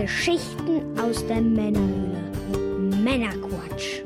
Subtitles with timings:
[0.00, 2.22] Geschichten aus der Männerhöhle.
[3.02, 4.00] Männerquatsch.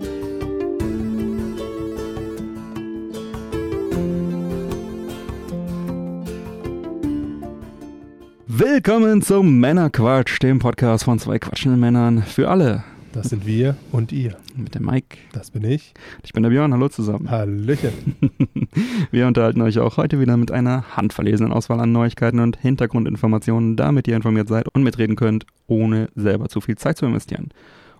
[8.46, 12.84] Willkommen zum Männerquatsch, dem Podcast von zwei quatschenden Männern für alle.
[13.12, 14.36] Das sind wir und ihr.
[14.56, 15.18] Mit dem Mike.
[15.32, 15.92] Das bin ich.
[16.24, 17.30] Ich bin der Björn, hallo zusammen.
[17.30, 18.16] Hallöchen.
[19.10, 24.08] wir unterhalten euch auch heute wieder mit einer handverlesenen Auswahl an Neuigkeiten und Hintergrundinformationen, damit
[24.08, 27.50] ihr informiert seid und mitreden könnt, ohne selber zu viel Zeit zu investieren.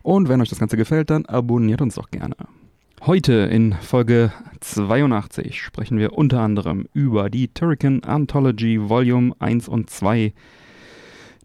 [0.01, 2.37] Und wenn euch das Ganze gefällt, dann abonniert uns doch gerne.
[3.05, 9.91] Heute in Folge 82 sprechen wir unter anderem über die Turrican Anthology Volume 1 und
[9.91, 10.33] 2,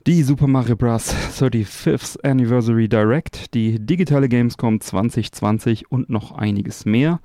[0.07, 1.13] die Super Mario Bros.
[1.13, 7.19] 35th Anniversary Direct, die digitale Gamescom 2020 und noch einiges mehr.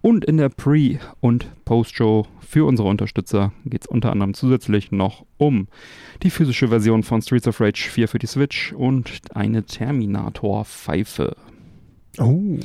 [0.00, 5.26] Und in der Pre- und Post-Show für unsere Unterstützer geht es unter anderem zusätzlich noch
[5.38, 5.66] um
[6.22, 11.36] die physische Version von Streets of Rage 4 für die Switch und eine Terminator-Pfeife.
[12.18, 12.60] Oh.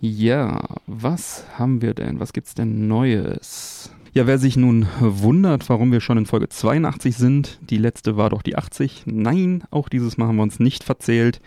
[0.00, 2.18] Ja, was haben wir denn?
[2.18, 3.92] Was gibt's denn Neues?
[4.18, 8.30] Ja, wer sich nun wundert, warum wir schon in Folge 82 sind, die letzte war
[8.30, 9.04] doch die 80.
[9.06, 11.40] Nein, auch dieses Mal haben wir uns nicht verzählt.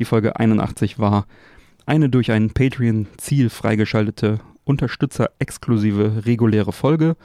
[0.00, 1.28] Die Folge 81 war
[1.86, 7.16] eine durch ein Patreon-Ziel freigeschaltete Unterstützer-exklusive reguläre Folge,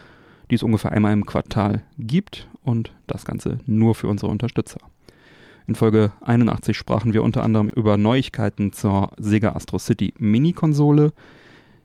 [0.52, 4.82] die es ungefähr einmal im Quartal gibt und das Ganze nur für unsere Unterstützer.
[5.66, 11.12] In Folge 81 sprachen wir unter anderem über Neuigkeiten zur Sega Astro City Mini-Konsole,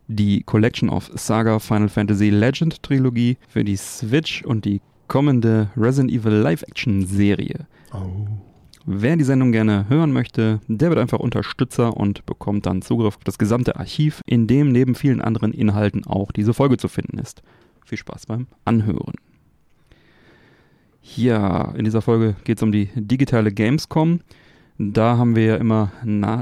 [0.08, 6.12] die Collection of Saga Final Fantasy Legend Trilogie für die Switch und die kommende Resident
[6.12, 7.66] Evil Live-Action-Serie.
[7.92, 8.26] Oh.
[8.88, 13.24] Wer die Sendung gerne hören möchte, der wird einfach Unterstützer und bekommt dann Zugriff auf
[13.24, 17.42] das gesamte Archiv, in dem neben vielen anderen Inhalten auch diese Folge zu finden ist.
[17.84, 19.14] Viel Spaß beim Anhören.
[21.02, 24.20] Ja, in dieser Folge geht es um die digitale Gamescom.
[24.78, 25.90] Da haben wir ja immer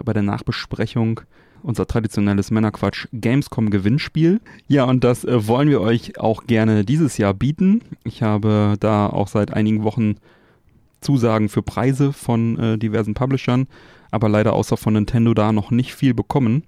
[0.05, 1.20] bei der Nachbesprechung
[1.65, 4.41] unser traditionelles Männerquatsch Gamescom Gewinnspiel.
[4.69, 7.80] Ja, und das äh, wollen wir euch auch gerne dieses Jahr bieten.
[8.05, 10.17] Ich habe da auch seit einigen Wochen
[11.01, 13.67] Zusagen für Preise von äh, diversen Publishern,
[14.11, 16.64] aber leider außer von Nintendo da noch nicht viel bekommen.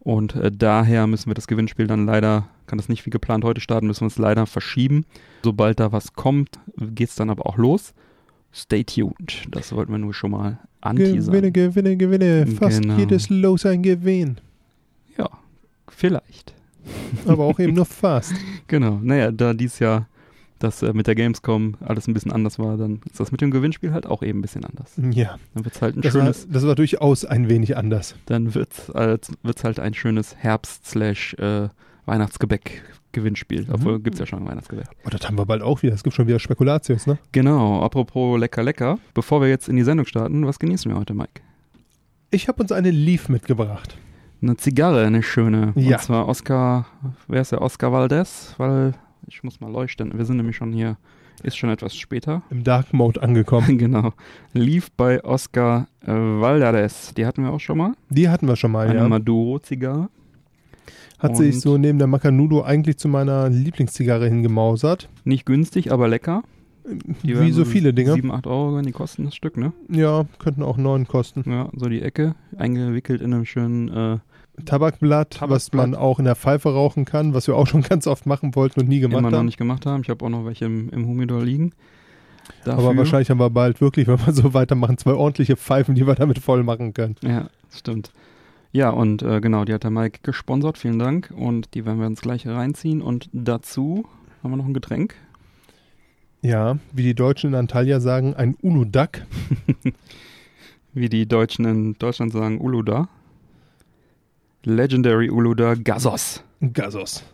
[0.00, 3.60] Und äh, daher müssen wir das Gewinnspiel dann leider, kann das nicht wie geplant heute
[3.60, 5.06] starten, müssen wir es leider verschieben.
[5.44, 7.94] Sobald da was kommt, geht es dann aber auch los.
[8.52, 9.46] Stay tuned.
[9.50, 11.32] Das wollten wir nur schon mal anteasern.
[11.32, 12.46] Gewinne, gewinne, gewinne.
[12.46, 12.98] Fast Genau.
[12.98, 14.36] jedes Los ein Gewinn.
[15.16, 15.28] Ja,
[15.88, 16.54] vielleicht.
[17.26, 18.34] Aber auch eben nur fast.
[18.66, 18.98] Genau.
[19.02, 20.08] Naja, da dies Jahr
[20.58, 23.50] das äh, mit der Gamescom alles ein bisschen anders war, dann ist das mit dem
[23.50, 24.92] Gewinnspiel halt auch eben ein bisschen anders.
[25.10, 28.14] Ja, Dann wird's halt ein das war, schönes, das war durchaus ein wenig anders.
[28.26, 31.68] dann wird's, äh, wird's halt ein schönes Herbst slash äh,
[32.06, 33.66] Weihnachtsgebäck Gewinnspiel.
[33.70, 34.02] Obwohl Mhm.
[34.02, 34.86] gibt's ja schon ein Weihnachtsgebäck.
[35.04, 35.94] Oh, das haben wir bald auch wieder.
[35.94, 37.18] Es gibt schon wieder Spekulatius, ne?
[37.32, 38.98] Genau, apropos lecker lecker.
[39.14, 41.42] Bevor wir jetzt in die Sendung starten, was genießen wir heute, Mike?
[42.30, 43.96] Ich habe uns eine Leaf mitgebracht.
[44.40, 45.72] Eine Zigarre, eine schöne.
[45.76, 45.96] Ja.
[45.98, 46.86] Und zwar Oscar,
[47.28, 47.62] wer ist der?
[47.62, 48.94] Oscar Valdez, weil
[49.28, 50.16] ich muss mal leuchten.
[50.16, 50.96] Wir sind nämlich schon hier,
[51.44, 52.42] ist schon etwas später.
[52.50, 53.78] Im Dark Mode angekommen.
[53.78, 54.14] genau.
[54.52, 57.14] Lief bei Oscar äh, Valdez.
[57.14, 57.92] Die hatten wir auch schon mal.
[58.08, 59.08] Die hatten wir schon mal, Eine ja.
[59.08, 60.08] Maduro-Zigarre.
[61.22, 65.08] Hat sich so neben der Macanudo eigentlich zu meiner Lieblingszigarre hingemausert.
[65.24, 66.42] Nicht günstig, aber lecker.
[67.22, 68.14] Die Wie so viele Dinger.
[68.14, 69.72] 7, 8 Euro, die kosten das Stück, ne?
[69.88, 71.44] Ja, könnten auch neun kosten.
[71.48, 74.18] Ja, so die Ecke, eingewickelt in einem schönen, äh,
[74.64, 75.90] Tabakblatt, was Tabakblatt.
[75.90, 78.80] man auch in der Pfeife rauchen kann, was wir auch schon ganz oft machen wollten
[78.80, 79.46] und nie gemacht immer noch haben.
[79.46, 80.02] nicht gemacht haben.
[80.02, 81.72] Ich habe auch noch welche im, im Humidor liegen.
[82.64, 86.06] Aber Dafür- wahrscheinlich haben wir bald wirklich, wenn wir so weitermachen, zwei ordentliche Pfeifen, die
[86.06, 87.14] wir damit voll machen können.
[87.22, 88.12] Ja, stimmt.
[88.72, 91.32] Ja, und äh, genau, die hat der Mike gesponsert, vielen Dank.
[91.36, 93.02] Und die werden wir uns gleich reinziehen.
[93.02, 94.06] Und dazu
[94.42, 95.14] haben wir noch ein Getränk.
[96.40, 99.26] Ja, wie die Deutschen in Antalya sagen, ein Uludak.
[100.94, 103.08] Wie die Deutschen in Deutschland sagen, Uluda.
[104.64, 106.44] Legendary Uluda Gazos.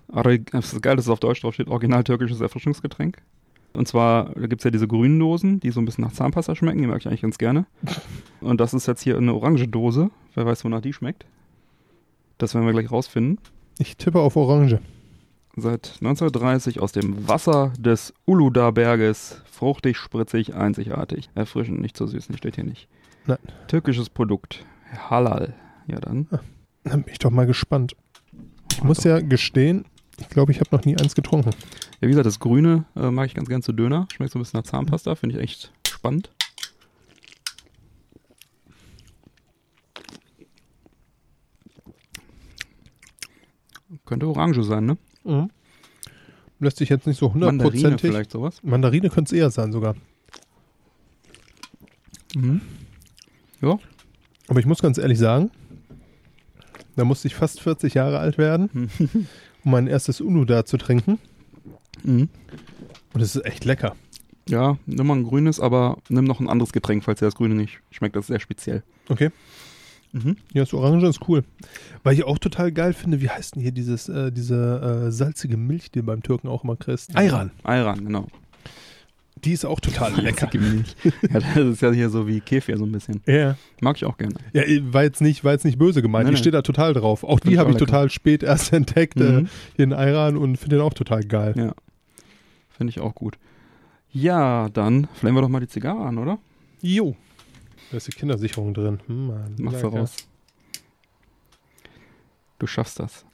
[0.08, 3.20] Aber das ist geil, dass es auf Deutsch drauf steht, original türkisches Erfrischungsgetränk.
[3.78, 6.56] Und zwar, da gibt es ja diese grünen Dosen, die so ein bisschen nach Zahnpasta
[6.56, 7.64] schmecken, die mag ich eigentlich ganz gerne.
[8.40, 10.10] Und das ist jetzt hier eine orange Dose.
[10.34, 11.26] Wer weiß, wonach die schmeckt.
[12.38, 13.38] Das werden wir gleich rausfinden.
[13.78, 14.80] Ich tippe auf Orange.
[15.54, 19.42] Seit 1930 aus dem Wasser des Uluda-Berges.
[19.48, 21.30] Fruchtig, spritzig, einzigartig.
[21.36, 22.88] Erfrischend, nicht so süß, steht hier nicht.
[23.26, 23.38] Nein.
[23.68, 24.64] Türkisches Produkt.
[25.08, 25.54] Halal.
[25.86, 26.26] Ja dann.
[26.82, 27.94] Dann bin ich doch mal gespannt.
[28.72, 29.84] Ich muss ja gestehen,
[30.18, 31.50] ich glaube, ich habe noch nie eins getrunken.
[32.00, 34.06] Ja, wie gesagt, das Grüne äh, mag ich ganz gern zu Döner.
[34.12, 36.30] Schmeckt so ein bisschen nach Zahnpasta, finde ich echt spannend.
[44.04, 44.98] Könnte Orange sein, ne?
[45.24, 45.50] Mhm.
[46.60, 48.10] Lässt sich jetzt nicht so Mandarine hundertprozentig.
[48.10, 48.60] vielleicht sowas.
[48.62, 49.94] Mandarine könnte es eher sein sogar.
[52.34, 52.60] Mhm.
[53.60, 53.78] Ja.
[54.48, 55.50] Aber ich muss ganz ehrlich sagen,
[56.96, 58.90] da musste ich fast 40 Jahre alt werden,
[59.68, 61.18] um mein erstes Uno da zu trinken.
[62.02, 62.30] Mhm.
[63.12, 63.94] Und es ist echt lecker.
[64.48, 67.54] Ja, nimm mal ein grünes, aber nimm noch ein anderes Getränk, falls dir das grüne
[67.54, 68.16] nicht schmeckt.
[68.16, 68.82] Das ist sehr speziell.
[69.10, 69.30] Okay.
[70.12, 70.38] Mhm.
[70.54, 71.44] Ja, das Orange ist cool.
[72.02, 75.58] Weil ich auch total geil finde, wie heißt denn hier dieses, äh, diese äh, salzige
[75.58, 77.14] Milch, die du beim Türken auch immer kriegst?
[77.14, 77.50] Ayran.
[77.62, 78.26] Ayran, genau.
[79.44, 80.48] Die ist auch total lecker.
[80.58, 80.94] Milch.
[81.04, 83.22] ja, das ist ja hier so wie Kefir so ein bisschen.
[83.26, 83.56] Ja.
[83.80, 84.34] Mag ich auch gerne.
[84.52, 84.62] Ja,
[84.92, 86.24] war jetzt nicht, war jetzt nicht böse gemeint.
[86.24, 87.24] Nein, ich stehe da total drauf.
[87.24, 87.86] Auch die habe ich lecker.
[87.86, 89.48] total spät erst entdeckt, äh, Mhm.
[89.76, 91.54] hier in Ayran und finde den auch total geil.
[91.56, 91.72] Ja.
[92.70, 93.36] Finde ich auch gut.
[94.10, 96.38] Ja, dann flammen wir doch mal die Zigarre an, oder?
[96.80, 97.14] Jo.
[97.90, 99.00] Da ist die Kindersicherung drin.
[99.06, 99.90] Hm, Mann, Mach lecker.
[99.90, 100.16] voraus.
[102.58, 103.24] Du schaffst das.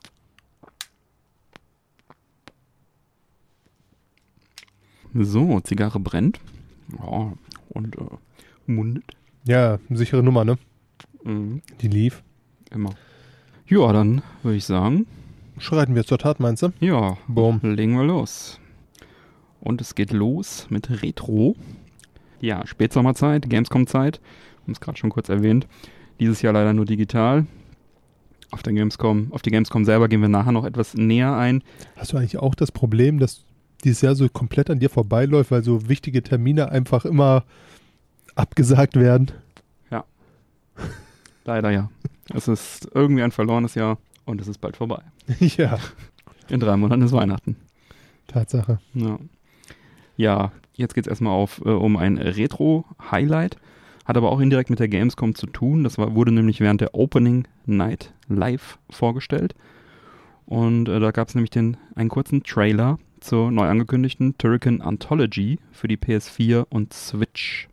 [5.15, 6.41] So, Zigarre brennt.
[6.99, 7.33] Ja,
[7.71, 8.01] und äh,
[8.67, 9.05] mundet.
[9.47, 10.59] Ja, sichere Nummer, ne?
[11.23, 12.23] Mhm, Die lief.
[12.71, 12.91] immer.
[13.67, 15.07] Ja, dann würde ich sagen,
[15.59, 16.73] Schreiten wir zur Tat, meinst du?
[16.81, 17.61] ja, Boom.
[17.63, 18.59] legen wir los.
[19.61, 21.57] Und es geht los mit Retro.
[22.41, 24.21] Ja, Spätsommerzeit, Gamescom-Zeit.
[24.21, 25.67] Wir haben es gerade schon kurz erwähnt.
[26.21, 27.47] Dieses Jahr leider nur digital.
[28.51, 31.63] Auf der Gamescom, auf die Gamescom selber gehen wir nachher noch etwas näher ein.
[31.97, 33.47] Hast du eigentlich auch das Problem, dass
[33.85, 37.45] dieses Jahr so komplett an dir vorbeiläuft, weil so wichtige Termine einfach immer
[38.35, 39.31] abgesagt werden?
[41.45, 41.91] Leider ja.
[42.33, 45.03] Es ist irgendwie ein verlorenes Jahr und es ist bald vorbei.
[45.39, 45.79] ja,
[46.49, 47.57] In drei Monaten ist Weihnachten.
[48.27, 48.81] Tatsache.
[48.95, 49.19] Ja,
[50.17, 53.59] ja jetzt geht es erstmal auf, äh, um ein Retro-Highlight.
[54.07, 55.85] Hat aber auch indirekt mit der Gamescom zu tun.
[55.85, 59.55] Das war, wurde nämlich während der Opening Night live vorgestellt.
[60.47, 65.59] Und äh, da gab es nämlich den, einen kurzen Trailer zur neu angekündigten Turrican Anthology
[65.73, 67.69] für die PS4 und Switch.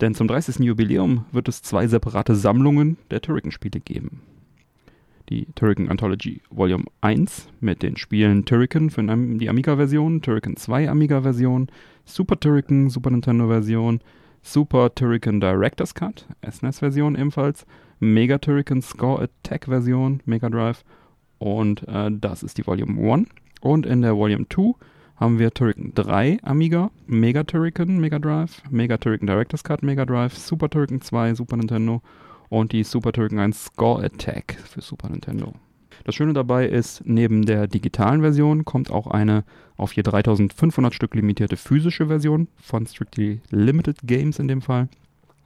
[0.00, 0.60] Denn zum 30.
[0.60, 4.22] Jubiläum wird es zwei separate Sammlungen der Turrican-Spiele geben.
[5.28, 11.68] Die Turrican Anthology Volume 1 mit den Spielen Turrican für die Amiga-Version, Turrican 2 Amiga-Version,
[12.06, 14.00] Super Turrican Super Nintendo-Version,
[14.40, 17.66] Super Turrican Director's Cut, SNES-Version ebenfalls,
[18.00, 20.84] Mega Turrican Score Attack-Version, Mega Drive
[21.38, 23.28] und äh, das ist die Volume 1.
[23.60, 24.74] Und in der Volume 2
[25.16, 30.36] haben wir Turrican 3 Amiga, Mega Turrican Mega Drive, Mega Turrican Director's Cut Mega Drive,
[30.36, 32.02] Super Turrican 2 Super Nintendo
[32.48, 35.54] und die Super Turrican 1 Score Attack für Super Nintendo.
[36.04, 39.44] Das Schöne dabei ist, neben der digitalen Version kommt auch eine
[39.76, 44.88] auf je 3500 Stück limitierte physische Version von Strictly Limited Games in dem Fall.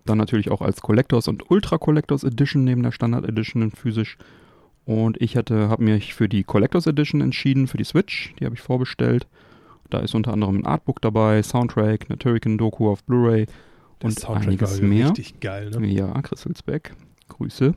[0.05, 4.19] Dann natürlich auch als Collectors und Ultra Collectors Edition neben der Standard Edition in physisch.
[4.91, 8.35] Und ich hatte, habe mich für die Collectors Edition entschieden, für die Switch.
[8.41, 9.29] Die habe ich vorbestellt.
[9.89, 13.47] Da ist unter anderem ein Artbook dabei, Soundtrack, eine Turrican-Doku auf Blu-ray
[14.03, 15.11] und einiges war mehr.
[15.11, 15.87] richtig geil, ne?
[15.87, 16.97] Ja, Chris Hülsbeck,
[17.29, 17.73] Grüße,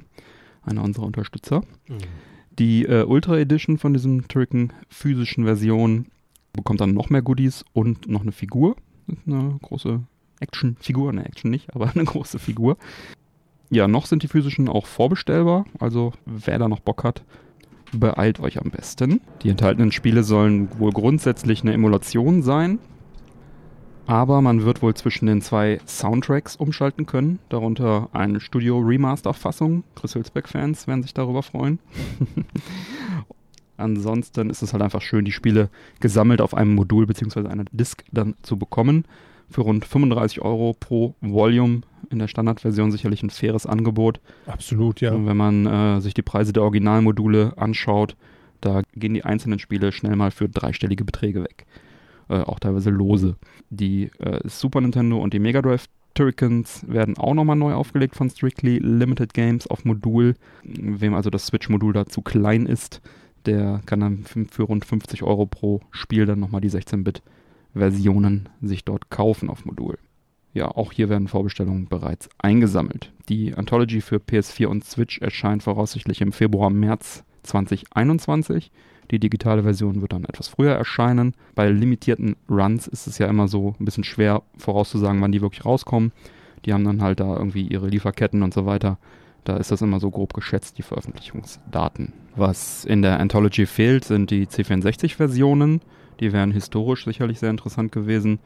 [0.63, 1.62] einer unserer Unterstützer.
[1.88, 1.98] Mhm.
[2.57, 6.07] Die äh, Ultra Edition von diesem Turrican physischen Version
[6.51, 8.75] bekommt dann noch mehr Goodies und noch eine Figur.
[9.27, 10.01] Eine große
[10.39, 12.75] Actionfigur, ne Action nicht, aber eine große Figur.
[13.74, 17.24] Ja, noch sind die physischen auch vorbestellbar, also wer da noch Bock hat,
[17.92, 19.20] beeilt euch am besten.
[19.42, 22.78] Die enthaltenen Spiele sollen wohl grundsätzlich eine Emulation sein,
[24.06, 29.83] aber man wird wohl zwischen den zwei Soundtracks umschalten können, darunter eine Studio-Remaster-Fassung.
[29.95, 31.80] Chris Hülsbeck-Fans werden sich darüber freuen.
[33.78, 37.47] Ansonsten ist es halt einfach schön, die Spiele gesammelt auf einem Modul bzw.
[37.47, 39.06] einer Disk dann zu bekommen.
[39.50, 44.19] Für rund 35 Euro pro Volume in der Standardversion sicherlich ein faires Angebot.
[44.47, 45.14] Absolut, ja.
[45.14, 48.16] Und wenn man äh, sich die Preise der Originalmodule anschaut,
[48.62, 51.66] da gehen die einzelnen Spiele schnell mal für dreistellige Beträge weg.
[52.30, 53.35] Äh, auch teilweise lose.
[53.69, 58.30] Die äh, Super Nintendo und die Mega Drive Turricans werden auch nochmal neu aufgelegt von
[58.30, 60.35] Strictly Limited Games auf Modul.
[60.64, 63.02] Wem also das Switch-Modul da zu klein ist,
[63.45, 66.69] der kann dann für, rund 50 Euro pro Spiel dann nochmal die
[67.73, 69.97] 16-Bit-Versionen sich dort kaufen auf Modul.
[70.53, 73.11] Ja, auch hier werden Vorbestellungen bereits eingesammelt.
[73.27, 78.71] Die Anthology für PS4 und Switch erscheint voraussichtlich im Februar, März 2021.
[79.09, 81.33] Die digitale Version wird dann etwas früher erscheinen.
[81.56, 85.65] Bei limitierten Runs ist es ja immer so ein bisschen schwer vorauszusagen, wann die wirklich
[85.65, 86.11] rauskommen.
[86.65, 88.97] Die haben dann halt da irgendwie ihre Lieferketten und so weiter.
[89.44, 92.13] Da ist das immer so grob geschätzt, die Veröffentlichungsdaten.
[92.35, 95.81] Was in der Anthology fehlt, sind die C64-Versionen.
[96.20, 98.40] Die wären historisch sicherlich sehr interessant gewesen.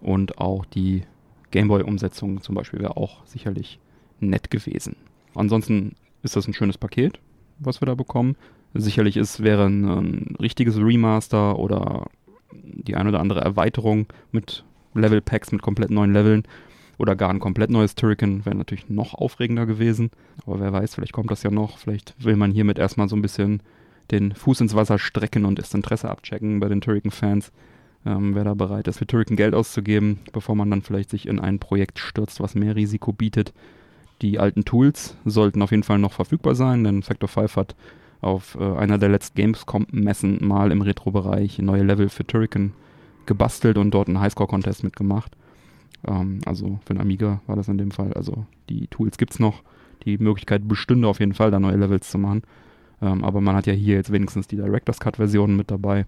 [0.00, 1.02] Und auch die
[1.50, 3.78] Gameboy-Umsetzung zum Beispiel wäre auch sicherlich
[4.20, 4.96] nett gewesen.
[5.34, 7.20] Ansonsten ist das ein schönes Paket,
[7.58, 8.36] was wir da bekommen.
[8.74, 12.06] Sicherlich ist, wäre ein, richtiges Remaster oder
[12.52, 14.64] die ein oder andere Erweiterung mit
[14.94, 16.44] Level-Packs mit komplett neuen Leveln
[16.98, 20.10] Oder gar ein komplett neues Turrican wäre natürlich noch aufregender gewesen.
[20.46, 21.78] Aber wer weiß, vielleicht kommt das ja noch.
[21.78, 23.62] Vielleicht will man hiermit erstmal so ein bisschen
[24.10, 27.52] den Fuß ins Wasser strecken und das Interesse abchecken bei den Turrican-Fans.
[28.06, 31.40] Ähm, wer da bereit ist, für Turrican Geld auszugeben, bevor man dann vielleicht sich in
[31.40, 33.54] ein Projekt stürzt, was mehr Risiko bietet.
[34.22, 37.74] Die alten Tools sollten auf jeden Fall noch verfügbar sein, denn Factor 5 hat
[38.20, 42.72] auf äh, einer der letzten Gamescom-Messen mal im Retro-Bereich neue Level für Turrican
[43.26, 45.32] gebastelt und dort einen Highscore-Contest mitgemacht.
[46.06, 48.12] Ähm, also für den Amiga war das in dem Fall.
[48.12, 49.62] Also die Tools gibt es noch.
[50.04, 52.42] Die Möglichkeit bestünde auf jeden Fall, da neue Levels zu machen.
[53.04, 56.06] Ähm, aber man hat ja hier jetzt wenigstens die Director's Cut-Versionen mit dabei.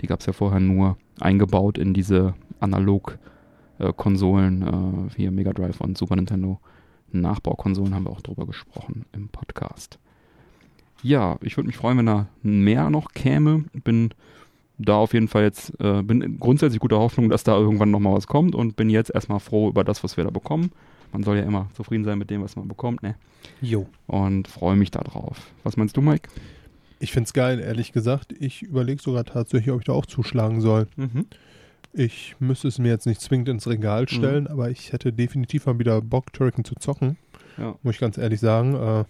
[0.00, 5.80] Die gab es ja vorher nur eingebaut in diese Analog-Konsolen, äh, äh, hier Mega Drive
[5.80, 6.60] und Super Nintendo.
[7.10, 9.98] Nachbaukonsolen haben wir auch drüber gesprochen im Podcast.
[11.02, 13.64] Ja, ich würde mich freuen, wenn da mehr noch käme.
[13.84, 14.10] Bin
[14.78, 18.26] da auf jeden Fall jetzt, äh, bin grundsätzlich guter Hoffnung, dass da irgendwann nochmal was
[18.26, 20.72] kommt und bin jetzt erstmal froh über das, was wir da bekommen.
[21.12, 23.14] Man soll ja immer zufrieden sein mit dem, was man bekommt, ne?
[23.60, 23.86] Jo.
[24.06, 25.50] Und freue mich da drauf.
[25.62, 26.28] Was meinst du, Mike?
[26.98, 28.32] Ich finde es geil, ehrlich gesagt.
[28.38, 30.86] Ich überlege sogar tatsächlich, ob ich da auch zuschlagen soll.
[30.96, 31.26] Mhm.
[31.92, 34.50] Ich müsste es mir jetzt nicht zwingend ins Regal stellen, mhm.
[34.50, 37.16] aber ich hätte definitiv mal wieder Bock, Turrican zu zocken.
[37.56, 37.74] Ja.
[37.82, 38.74] Muss ich ganz ehrlich sagen.
[38.74, 39.04] Äh,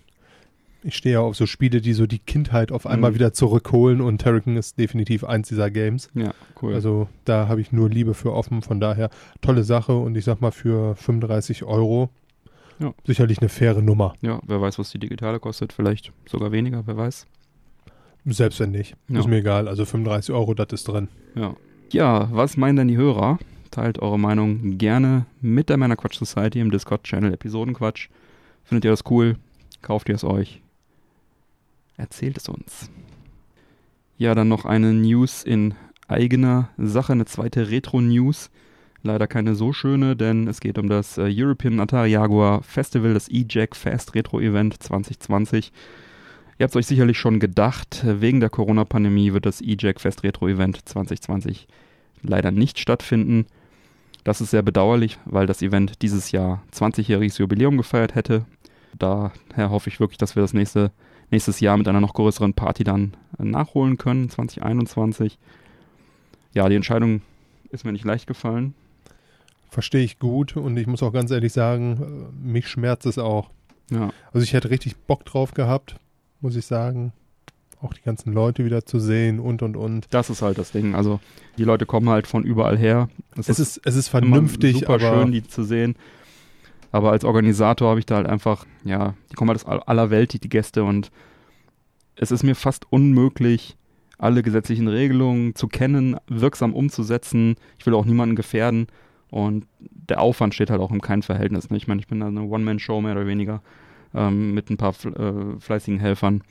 [0.87, 3.17] ich stehe ja auf so Spiele, die so die Kindheit auf einmal mhm.
[3.17, 6.09] wieder zurückholen und Turrican ist definitiv eins dieser Games.
[6.15, 6.75] Ja, cool.
[6.75, 10.41] Also da habe ich nur Liebe für offen, von daher tolle Sache und ich sag
[10.41, 12.11] mal für 35 Euro
[12.79, 12.95] ja.
[13.05, 14.15] sicherlich eine faire Nummer.
[14.21, 17.27] Ja, wer weiß, was die digitale kostet, vielleicht sogar weniger, wer weiß.
[18.27, 18.95] Selbst wenn nicht.
[19.09, 19.21] Ja.
[19.21, 19.67] Ist mir egal.
[19.67, 21.09] Also 35 Euro, das ist drin.
[21.35, 21.57] Ja.
[21.91, 23.39] Ja, was meinen denn die Hörer?
[23.73, 28.09] Teilt eure Meinung gerne mit der Männerquatsch Society im Discord-Channel Episodenquatsch.
[28.65, 29.37] Findet ihr das cool?
[29.83, 30.63] Kauft ihr es euch?
[31.97, 32.91] Erzählt es uns.
[34.19, 35.75] Ja, dann noch eine News in
[36.09, 38.51] eigener Sache, eine zweite Retro-News.
[39.03, 43.29] Leider keine so schöne, denn es geht um das äh, European Atari Jaguar Festival, das
[43.29, 45.73] E-Jack Fast Retro Event 2020.
[46.59, 50.49] Ihr habt es euch sicherlich schon gedacht, wegen der Corona-Pandemie wird das E-Jack Fest Retro
[50.49, 51.69] Event 2020
[52.23, 53.47] leider nicht stattfinden.
[54.25, 58.47] Das ist sehr bedauerlich, weil das Event dieses Jahr 20-jähriges Jubiläum gefeiert hätte.
[58.99, 60.91] Daher hoffe ich wirklich, dass wir das nächste,
[61.31, 65.39] nächstes Jahr mit einer noch größeren Party dann nachholen können, 2021.
[66.55, 67.23] Ja, die Entscheidung
[67.71, 68.75] ist mir nicht leicht gefallen.
[69.71, 73.51] Verstehe ich gut und ich muss auch ganz ehrlich sagen, äh, mich schmerzt es auch.
[73.91, 74.11] Ja.
[74.33, 75.97] Also ich hätte richtig Bock drauf gehabt,
[76.41, 77.13] muss ich sagen.
[77.83, 80.07] Auch die ganzen Leute wieder zu sehen und und und.
[80.11, 80.95] Das ist halt das Ding.
[80.95, 81.21] Also
[81.59, 83.11] die Leute kommen halt von überall her.
[83.37, 85.95] Es, es ist, es ist vernünftig, super aber schön, die zu sehen.
[86.97, 90.33] Aber als Organisator habe ich da halt einfach, ja, die kommen halt aus aller Welt,
[90.33, 91.11] die, die Gäste, und
[92.15, 93.77] es ist mir fast unmöglich,
[94.17, 97.57] alle gesetzlichen Regelungen zu kennen, wirksam umzusetzen.
[97.79, 98.87] Ich will auch niemanden gefährden.
[99.29, 101.69] Und der Aufwand steht halt auch in keinem Verhältnis.
[101.69, 101.77] Ne?
[101.77, 103.61] Ich meine, ich bin da eine One-Man-Show mehr oder weniger
[104.15, 106.45] ähm, mit ein paar äh, fleißigen Helfern.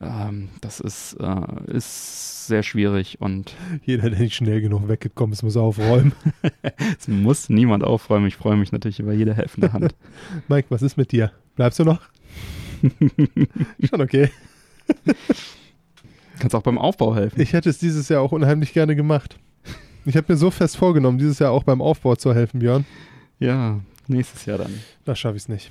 [0.00, 5.42] Ähm, das ist, äh, ist sehr schwierig und jeder, der nicht schnell genug weggekommen ist,
[5.42, 6.12] muss aufräumen.
[6.98, 8.26] es muss niemand aufräumen.
[8.26, 9.94] Ich freue mich natürlich über jede helfende Hand.
[10.48, 11.32] Mike, was ist mit dir?
[11.56, 12.00] Bleibst du noch?
[13.88, 14.30] Schon okay.
[16.38, 17.40] Kannst auch beim Aufbau helfen.
[17.40, 19.38] Ich hätte es dieses Jahr auch unheimlich gerne gemacht.
[20.04, 22.86] Ich habe mir so fest vorgenommen, dieses Jahr auch beim Aufbau zu helfen, Björn.
[23.40, 24.72] Ja, nächstes Jahr dann.
[25.04, 25.70] Da schaffe ich es nicht.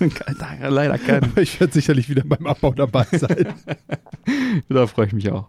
[0.60, 1.24] Leider kein.
[1.24, 3.54] Aber ich werde sicherlich wieder beim Abbau dabei sein.
[4.68, 5.48] da freue ich mich auch.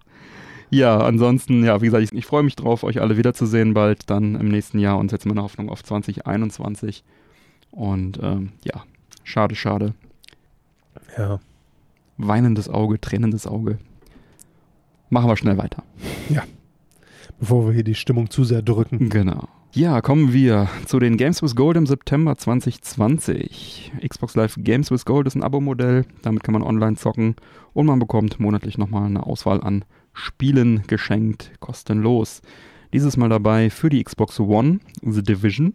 [0.70, 4.36] Ja, ansonsten, ja, wie gesagt, ich, ich freue mich drauf, euch alle wiederzusehen bald dann
[4.36, 7.04] im nächsten Jahr und setze meine Hoffnung auf 2021.
[7.72, 8.84] Und ähm, ja,
[9.24, 9.94] schade, schade.
[11.18, 11.40] Ja.
[12.18, 13.78] Weinendes Auge, tränendes Auge.
[15.10, 15.84] Machen wir schnell weiter.
[16.30, 16.44] Ja.
[17.40, 19.10] Bevor wir hier die Stimmung zu sehr drücken.
[19.10, 19.48] Genau.
[19.76, 23.92] Ja, kommen wir zu den Games with Gold im September 2020.
[24.08, 27.36] Xbox Live Games with Gold ist ein Abo-Modell, damit kann man online zocken
[27.74, 32.42] und man bekommt monatlich nochmal eine Auswahl an Spielen geschenkt, kostenlos.
[32.94, 35.74] Dieses Mal dabei für die Xbox One The Division,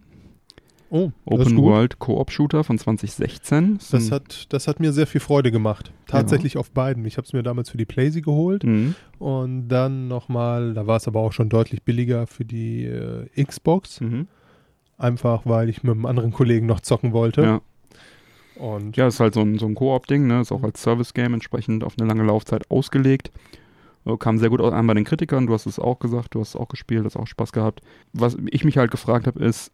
[0.93, 3.79] Oh, Open World Co-op Shooter von 2016.
[3.91, 5.93] Das hat, das hat mir sehr viel Freude gemacht.
[6.05, 6.59] Tatsächlich ja.
[6.59, 7.05] auf beiden.
[7.05, 8.95] Ich habe es mir damals für die Playsee geholt mhm.
[9.17, 14.01] und dann nochmal, da war es aber auch schon deutlich billiger für die äh, Xbox.
[14.01, 14.27] Mhm.
[14.97, 17.41] Einfach weil ich mit einem anderen Kollegen noch zocken wollte.
[17.41, 17.61] Ja.
[18.55, 20.41] Und ja, ist halt so ein, so ein Koop-Ding, ne?
[20.41, 23.31] Ist auch als Service-Game entsprechend auf eine lange Laufzeit ausgelegt.
[24.05, 26.49] Äh, kam sehr gut an bei den Kritikern, du hast es auch gesagt, du hast
[26.49, 27.79] es auch gespielt, hast auch Spaß gehabt.
[28.11, 29.71] Was ich mich halt gefragt habe, ist,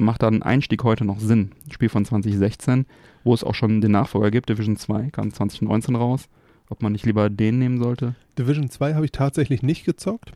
[0.00, 1.52] macht dann ein Einstieg heute noch Sinn?
[1.70, 2.86] Spiel von 2016,
[3.24, 6.28] wo es auch schon den Nachfolger gibt, Division 2, kam 2019 raus.
[6.68, 8.14] Ob man nicht lieber den nehmen sollte?
[8.38, 10.32] Division 2 habe ich tatsächlich nicht gezockt.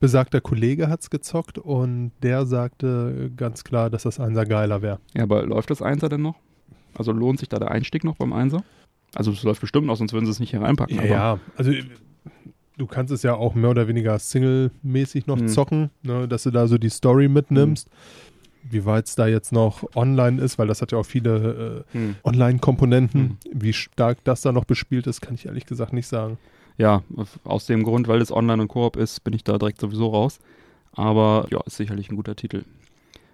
[0.00, 5.00] besagter Kollege hat's gezockt und der sagte ganz klar, dass das Einser geiler wäre.
[5.16, 6.36] Ja, aber läuft das Einser denn noch?
[6.96, 8.62] Also lohnt sich da der Einstieg noch beim Einser?
[9.14, 11.04] Also es läuft bestimmt noch, sonst würden sie es nicht hier reinpacken.
[11.04, 11.72] Ja, also
[12.76, 15.48] du kannst es ja auch mehr oder weniger single-mäßig noch Hm.
[15.48, 17.88] zocken, ne, dass du da so die Story mitnimmst.
[18.62, 21.96] Wie weit es da jetzt noch online ist, weil das hat ja auch viele äh,
[21.96, 22.16] Hm.
[22.24, 23.38] Online-Komponenten.
[23.52, 26.38] Wie stark das da noch bespielt ist, kann ich ehrlich gesagt nicht sagen.
[26.76, 27.02] Ja,
[27.44, 30.38] aus dem Grund, weil es Online und Koop ist, bin ich da direkt sowieso raus.
[30.92, 32.64] Aber ja, ist sicherlich ein guter Titel.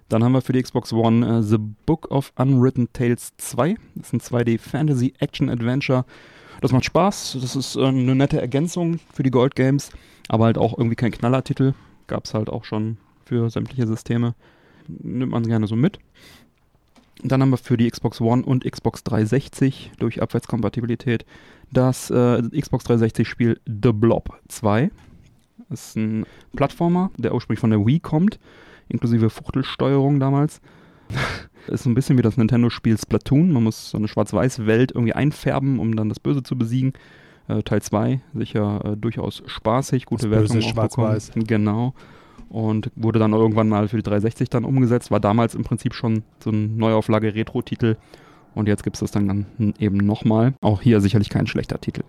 [0.08, 3.76] Dann haben wir für die Xbox One äh, The Book of Unwritten Tales 2.
[3.94, 6.04] Das ist ein 2D Fantasy Action Adventure.
[6.60, 7.38] Das macht Spaß.
[7.40, 9.90] Das ist äh, eine nette Ergänzung für die Gold Games,
[10.28, 11.72] aber halt auch irgendwie kein Knallertitel.
[12.06, 14.34] Gab es halt auch schon für sämtliche Systeme.
[14.88, 15.98] Nimmt man gerne so mit.
[17.22, 21.24] Dann haben wir für die Xbox One und Xbox 360 durch Abwärtskompatibilität
[21.72, 24.90] das äh, Xbox 360-Spiel The Blob 2.
[25.68, 28.38] Das ist ein Plattformer, der ursprünglich von der Wii kommt,
[28.88, 30.60] inklusive Fuchtelsteuerung damals.
[31.66, 33.52] ist so ein bisschen wie das Nintendo-Spiel Splatoon.
[33.52, 36.92] Man muss so eine Schwarz-Weiß-Welt irgendwie einfärben, um dann das Böse zu besiegen.
[37.48, 40.62] Äh, Teil 2 sicher äh, durchaus spaßig, gute Das bekommen.
[40.62, 41.32] Schwarz-Weiß.
[41.34, 41.94] Genau.
[42.48, 45.10] Und wurde dann irgendwann mal für die 360 dann umgesetzt.
[45.10, 47.96] War damals im Prinzip schon so ein Neuauflage Retro-Titel.
[48.54, 50.54] Und jetzt gibt es das dann, dann eben nochmal.
[50.60, 52.02] Auch hier sicherlich kein schlechter Titel.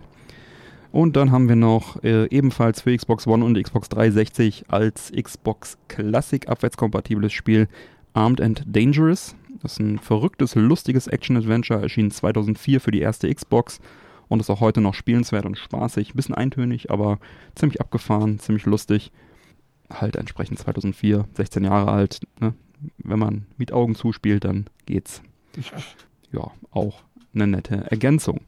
[0.92, 5.76] Und dann haben wir noch äh, ebenfalls für Xbox One und Xbox 360 als Xbox
[5.88, 7.68] Classic abwärtskompatibles Spiel
[8.14, 9.34] Armed and Dangerous.
[9.62, 13.80] Das ist ein verrücktes, lustiges Action-Adventure, erschien 2004 für die erste Xbox
[14.28, 16.14] und ist auch heute noch spielenswert und spaßig.
[16.14, 17.18] Bisschen eintönig, aber
[17.54, 19.12] ziemlich abgefahren, ziemlich lustig.
[19.90, 22.20] Halt entsprechend 2004, 16 Jahre alt.
[22.40, 22.54] Ne?
[22.98, 25.22] Wenn man mit Augen zuspielt, dann geht's.
[26.32, 27.02] Ja, auch
[27.34, 28.40] eine nette Ergänzung.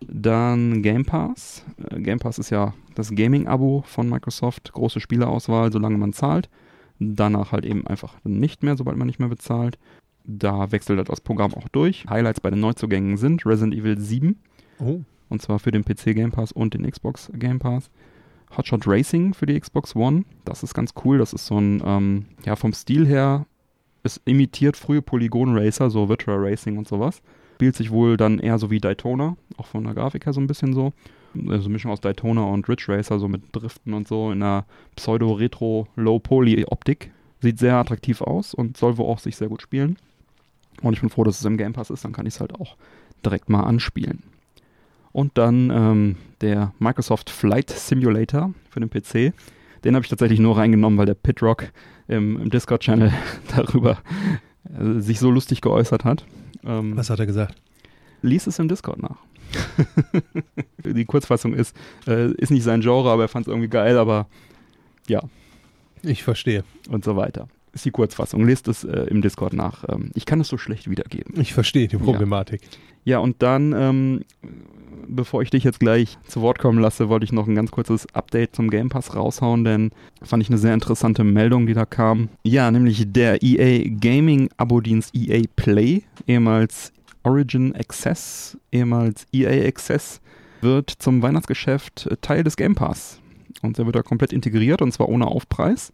[0.00, 1.64] Dann Game Pass.
[1.90, 4.72] Äh, Game Pass ist ja das Gaming-Abo von Microsoft.
[4.72, 6.48] Große Spieleauswahl, solange man zahlt.
[6.98, 9.78] Danach halt eben einfach nicht mehr, sobald man nicht mehr bezahlt.
[10.24, 12.06] Da wechselt halt das Programm auch durch.
[12.08, 14.38] Highlights bei den Neuzugängen sind Resident Evil 7.
[14.80, 15.00] Oh.
[15.28, 17.90] Und zwar für den PC Game Pass und den Xbox Game Pass.
[18.56, 20.24] Hotshot Racing für die Xbox One.
[20.44, 21.18] Das ist ganz cool.
[21.18, 23.46] Das ist so ein, ähm, ja, vom Stil her,
[24.06, 27.20] es imitiert frühe Polygon Racer, so Virtual Racing und sowas.
[27.56, 30.46] Spielt sich wohl dann eher so wie Daytona, auch von der Grafik her so ein
[30.46, 30.92] bisschen so.
[31.48, 37.10] Also Mischung aus Daytona und Ridge Racer, so mit Driften und so in einer Pseudo-Retro-Low-Poly-Optik.
[37.40, 39.98] Sieht sehr attraktiv aus und soll wohl auch sich sehr gut spielen.
[40.82, 42.54] Und ich bin froh, dass es im Game Pass ist, dann kann ich es halt
[42.54, 42.76] auch
[43.24, 44.22] direkt mal anspielen.
[45.16, 49.32] Und dann ähm, der Microsoft Flight Simulator für den PC.
[49.82, 51.72] Den habe ich tatsächlich nur reingenommen, weil der Pitrock
[52.06, 53.10] im, im Discord-Channel
[53.56, 53.96] darüber
[54.78, 56.26] äh, sich so lustig geäußert hat.
[56.66, 57.54] Ähm, Was hat er gesagt?
[58.20, 59.16] lies es im Discord nach.
[60.84, 61.74] Die Kurzfassung ist,
[62.06, 64.26] äh, ist nicht sein Genre, aber er fand es irgendwie geil, aber
[65.08, 65.22] ja,
[66.02, 66.62] Ich verstehe.
[66.90, 67.48] und so weiter.
[67.72, 68.44] Ist die Kurzfassung.
[68.46, 69.84] Lest es äh, im Discord nach.
[69.88, 71.40] Ähm, ich kann es so schlecht wiedergeben.
[71.40, 72.60] Ich verstehe die Problematik.
[73.04, 74.24] Ja, und dann, ähm,
[75.08, 78.06] bevor ich dich jetzt gleich zu Wort kommen lasse, wollte ich noch ein ganz kurzes
[78.14, 79.90] Update zum Game Pass raushauen, denn
[80.22, 82.28] fand ich eine sehr interessante Meldung, die da kam.
[82.42, 86.92] Ja, nämlich der EA Gaming Abo-Dienst EA Play, ehemals
[87.22, 90.20] Origin Access, ehemals EA Access,
[90.60, 93.20] wird zum Weihnachtsgeschäft äh, Teil des Game Pass.
[93.62, 95.92] Und der wird da komplett integriert und zwar ohne Aufpreis.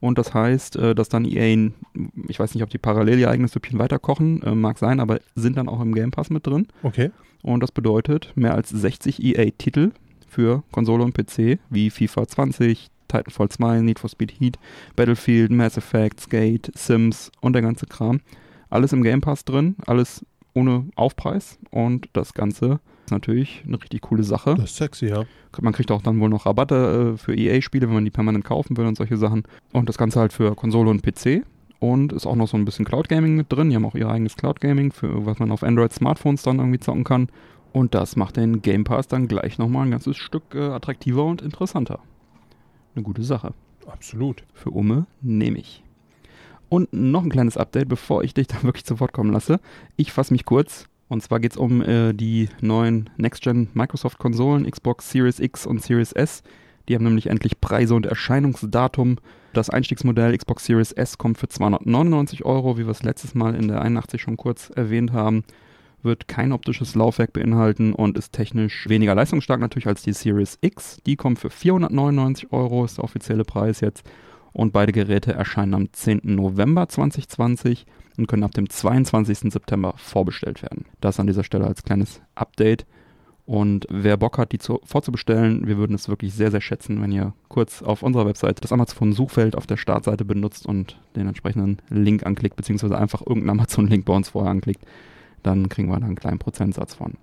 [0.00, 1.70] Und das heißt, äh, dass dann EA,
[2.28, 5.56] ich weiß nicht, ob die parallel ihr eigenes Süppchen weiterkochen, äh, mag sein, aber sind
[5.56, 6.66] dann auch im Game Pass mit drin.
[6.82, 7.10] Okay.
[7.46, 9.92] Und das bedeutet mehr als 60 EA-Titel
[10.26, 14.58] für Konsole und PC, wie FIFA 20, Titanfall 2, Need for Speed Heat,
[14.96, 18.20] Battlefield, Mass Effect, Skate, Sims und der ganze Kram.
[18.68, 24.00] Alles im Game Pass drin, alles ohne Aufpreis und das Ganze ist natürlich eine richtig
[24.00, 24.56] coole Sache.
[24.56, 25.22] Das ist sexy, ja.
[25.60, 28.76] Man kriegt auch dann wohl noch Rabatte äh, für EA-Spiele, wenn man die permanent kaufen
[28.76, 29.44] will und solche Sachen.
[29.72, 31.44] Und das Ganze halt für Konsole und PC.
[31.78, 33.70] Und ist auch noch so ein bisschen Cloud Gaming mit drin.
[33.70, 37.04] Die haben auch ihr eigenes Cloud Gaming, für was man auf Android-Smartphones dann irgendwie zocken
[37.04, 37.28] kann.
[37.72, 41.42] Und das macht den Game Pass dann gleich nochmal ein ganzes Stück äh, attraktiver und
[41.42, 42.00] interessanter.
[42.94, 43.52] Eine gute Sache.
[43.86, 44.44] Absolut.
[44.54, 45.82] Für Umme nehme ich.
[46.68, 49.60] Und noch ein kleines Update, bevor ich dich da wirklich zu Wort kommen lasse.
[49.96, 50.86] Ich fasse mich kurz.
[51.08, 56.12] Und zwar geht es um äh, die neuen Next-Gen Microsoft-Konsolen, Xbox Series X und Series
[56.12, 56.42] S.
[56.88, 59.18] Die haben nämlich endlich Preise und Erscheinungsdatum.
[59.56, 63.68] Das Einstiegsmodell Xbox Series S kommt für 299 Euro, wie wir es letztes Mal in
[63.68, 65.44] der 81 schon kurz erwähnt haben.
[66.02, 70.98] Wird kein optisches Laufwerk beinhalten und ist technisch weniger leistungsstark natürlich als die Series X.
[71.06, 74.04] Die kommt für 499 Euro, ist der offizielle Preis jetzt.
[74.52, 76.20] Und beide Geräte erscheinen am 10.
[76.24, 77.86] November 2020
[78.18, 79.50] und können ab dem 22.
[79.50, 80.84] September vorbestellt werden.
[81.00, 82.84] Das an dieser Stelle als kleines Update.
[83.46, 87.12] Und wer Bock hat, die zu, vorzubestellen, wir würden es wirklich sehr, sehr schätzen, wenn
[87.12, 92.26] ihr kurz auf unserer Webseite das Amazon-Suchfeld auf der Startseite benutzt und den entsprechenden Link
[92.26, 94.84] anklickt, beziehungsweise einfach irgendeinen Amazon-Link bei uns vorher anklickt.
[95.44, 97.14] Dann kriegen wir da einen kleinen Prozentsatz von.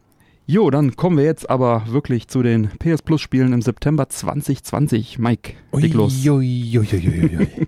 [0.45, 5.19] Jo, dann kommen wir jetzt aber wirklich zu den PS Plus Spielen im September 2020.
[5.19, 6.23] Mike, leg los.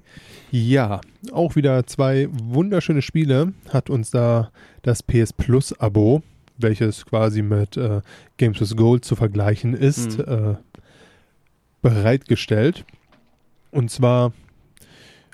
[0.52, 1.02] Ja,
[1.34, 4.52] auch wieder zwei wunderschöne Spiele hat uns da
[4.84, 6.22] das PS Plus Abo,
[6.58, 8.02] welches quasi mit äh,
[8.38, 10.26] Games with Gold zu vergleichen ist, Mhm.
[10.26, 10.56] äh,
[11.82, 12.86] bereitgestellt.
[13.72, 14.34] Und zwar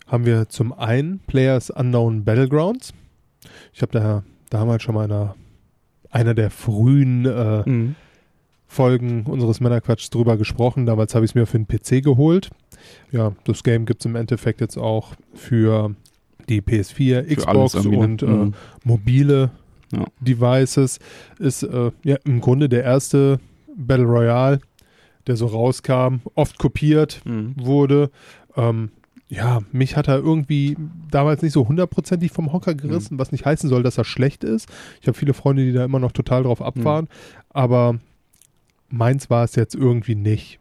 [0.07, 2.93] haben wir zum einen Players Unknown Battlegrounds.
[3.73, 5.35] Ich habe da damals schon mal in einer,
[6.09, 7.95] einer der frühen äh, Mhm.
[8.67, 10.85] Folgen unseres Männerquatschs drüber gesprochen.
[10.85, 12.49] Damals habe ich es mir für den PC geholt.
[13.11, 15.93] Ja, das Game gibt es im Endeffekt jetzt auch für
[16.47, 17.97] die PS4, Für alles Xbox ne?
[17.97, 18.53] und äh, Mhm.
[18.85, 19.51] mobile
[19.91, 20.05] Ja.
[20.19, 20.99] Devices.
[21.39, 23.39] Ist äh, ja im Grunde der erste
[23.75, 24.59] Battle Royale,
[25.27, 27.53] der so rauskam, oft kopiert Mhm.
[27.57, 28.09] wurde.
[28.55, 28.89] Ähm,
[29.29, 30.75] ja, mich hat er irgendwie
[31.09, 34.67] damals nicht so hundertprozentig vom Hocker gerissen, was nicht heißen soll, dass er schlecht ist.
[34.99, 37.07] Ich habe viele Freunde, die da immer noch total drauf abfahren,
[37.49, 37.97] aber
[38.89, 40.59] meins war es jetzt irgendwie nicht.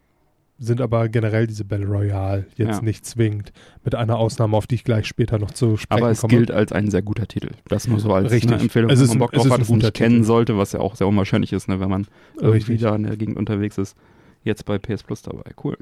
[0.62, 2.82] Sind aber generell diese Battle Royale jetzt Ja.
[2.82, 3.50] nicht zwingend,
[3.82, 6.34] mit einer Ausnahme, auf die ich gleich später noch zu sprechen Aber es komme.
[6.36, 7.52] gilt als ein sehr guter Titel.
[7.68, 8.50] Das nur so als Richtig.
[8.50, 10.24] Ne, Empfehlung, Es wenn ist man ein- Bock drauf hat, es nicht kennen Titel.
[10.26, 12.06] sollte, was ja auch sehr unwahrscheinlich ist, ne, wenn man
[12.38, 13.96] irgendwie da in der Gegend unterwegs ist.
[14.44, 15.50] Jetzt bei PS Plus dabei.
[15.64, 15.78] Cool.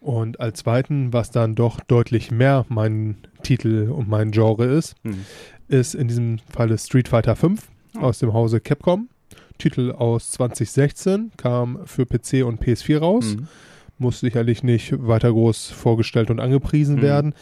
[0.00, 5.24] Und als zweiten, was dann doch deutlich mehr mein Titel und mein Genre ist, Mhm.
[5.68, 7.52] ist in diesem Falle Street Fighter V
[7.96, 8.00] Oh.
[8.00, 9.08] aus dem Hause Capcom.
[9.58, 13.36] Titel aus 2016, kam für PC und PS4 raus.
[13.36, 13.48] Mhm.
[13.98, 17.02] Muss sicherlich nicht weiter groß vorgestellt und angepriesen Mhm.
[17.02, 17.34] werden.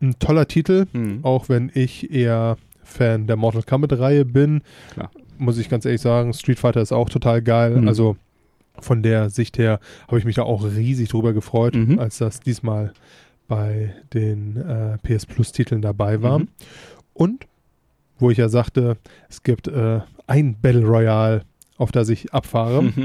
[0.00, 1.20] Ein toller Titel, Mhm.
[1.22, 4.62] auch wenn ich eher Fan der Mortal Kombat-Reihe bin.
[4.92, 5.10] Klar.
[5.38, 7.80] Muss ich ganz ehrlich sagen, Street Fighter ist auch total geil.
[7.80, 7.88] Mhm.
[7.88, 8.16] Also
[8.78, 11.98] von der Sicht her habe ich mich da auch riesig drüber gefreut, Mhm.
[11.98, 12.92] als das diesmal
[13.48, 16.40] bei den äh, PS Plus-Titeln dabei war.
[16.40, 16.48] Mhm.
[17.14, 17.46] Und
[18.18, 18.96] wo ich ja sagte,
[19.28, 21.42] es gibt äh, ein Battle Royale,
[21.76, 22.92] auf das ich abfahre.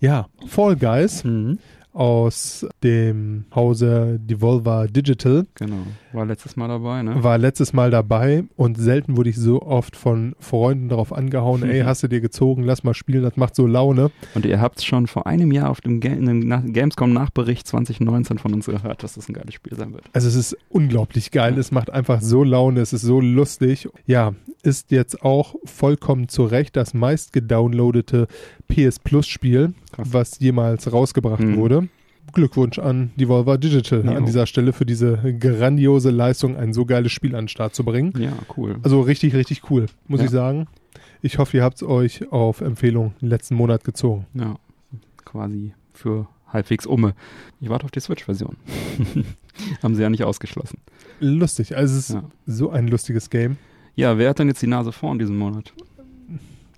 [0.00, 1.58] Ja, Fall Guys Mhm.
[1.92, 5.86] Aus dem Hause Devolver Digital Genau.
[6.12, 7.22] War letztes Mal dabei, ne?
[7.22, 11.82] war letztes Mal dabei und selten wurde ich so oft von Freunden darauf angehauen, ey,
[11.82, 14.10] hast du dir gezogen, lass mal spielen, das macht so Laune.
[14.34, 19.02] Und ihr habt schon vor einem Jahr auf dem, Ga Gamescom-Nachbericht 2019 von uns gehört,
[19.02, 20.04] dass das ein geiles Spiel sein wird.
[20.12, 23.88] Also es ist unglaublich geil, es macht einfach so Laune, es ist so lustig.
[24.06, 28.28] Ja, ist jetzt auch vollkommen zu Recht das meist gedownloadete
[28.68, 30.08] PS Plus Spiel, Krass.
[30.12, 31.56] was jemals rausgebracht Mhm.
[31.56, 31.88] wurde.
[32.32, 34.12] Glückwunsch an Devolver Digital Ja.
[34.12, 37.84] an dieser Stelle für diese grandiose Leistung, ein so geiles Spiel an den Start zu
[37.84, 38.12] bringen.
[38.18, 38.76] Ja, cool.
[38.82, 40.26] Also richtig, richtig cool, muss Ja.
[40.26, 40.66] ich sagen.
[41.20, 44.26] Ich hoffe, ihr habt es euch auf Empfehlung letzten Monat gezogen.
[44.34, 44.56] Ja,
[45.24, 47.14] quasi für halbwegs umme.
[47.60, 48.56] Ich warte auf die Switch-Version.
[49.82, 50.78] Haben sie ja nicht ausgeschlossen.
[51.20, 52.24] Lustig, also es ist Ja.
[52.46, 53.56] so ein lustiges Game.
[53.94, 55.72] ja, wer hat denn jetzt die Nase vorn diesen Monat?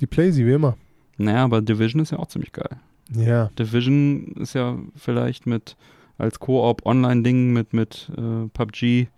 [0.01, 0.77] Die Playsee, wie immer.
[1.17, 2.77] Naja, aber Division ist ja auch ziemlich geil.
[3.13, 5.77] Ja, Division ist ja vielleicht mit
[6.19, 9.09] als Koop-Online-Ding mit, mit äh, PUBG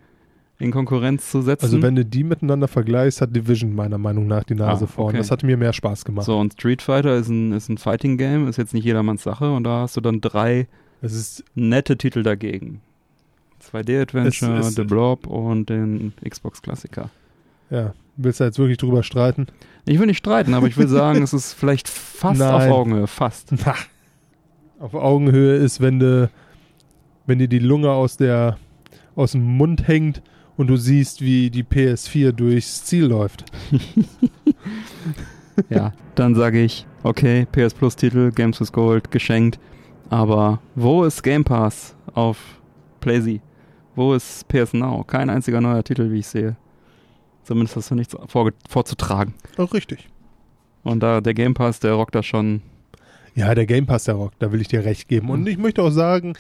[0.58, 1.66] in Konkurrenz zu setzen.
[1.66, 5.08] also wenn du die miteinander vergleichst, hat Division meiner Meinung nach die Nase Ah, vorn.
[5.10, 5.18] okay.
[5.18, 6.24] Das hat mir mehr Spaß gemacht.
[6.24, 9.64] so, und Street Fighter ist ein, ist ein Fighting-Game, ist jetzt nicht jedermanns Sache und
[9.64, 10.66] da hast du dann drei
[11.54, 12.80] nette Titel dagegen.
[13.70, 17.10] 2D-Adventure, Es- es- The Blob und den Xbox-Klassiker.
[17.70, 19.46] Ja, willst du jetzt wirklich drüber streiten?
[19.84, 22.72] Ich will nicht streiten, aber ich will sagen, es ist vielleicht fast auf Nein.
[22.72, 23.52] Augenhöhe, fast.
[24.78, 26.30] Auf Augenhöhe ist, wenn du,
[27.26, 28.58] wenn dir die Lunge aus der,
[29.14, 30.22] aus dem Mund hängt
[30.56, 33.44] und du siehst, wie die PS4 durchs Ziel läuft.
[35.70, 39.58] Ja, dann sage ich, okay, PS Plus Titel, Games with Gold, geschenkt.
[40.10, 42.60] Aber wo ist Game Pass auf
[43.00, 43.40] PlayZ?
[43.94, 45.02] Wo ist PS Now?
[45.04, 46.56] Kein einziger neuer Titel, wie ich sehe.
[47.46, 49.34] Zumindest hast du nichts vorge- vorzutragen.
[49.56, 50.08] Auch richtig.
[50.82, 52.60] Und da der Game Pass, der rockt da schon.
[53.34, 55.30] Ja, der Game Pass, der rockt, da will ich dir recht geben.
[55.30, 56.34] Und ich möchte auch sagen,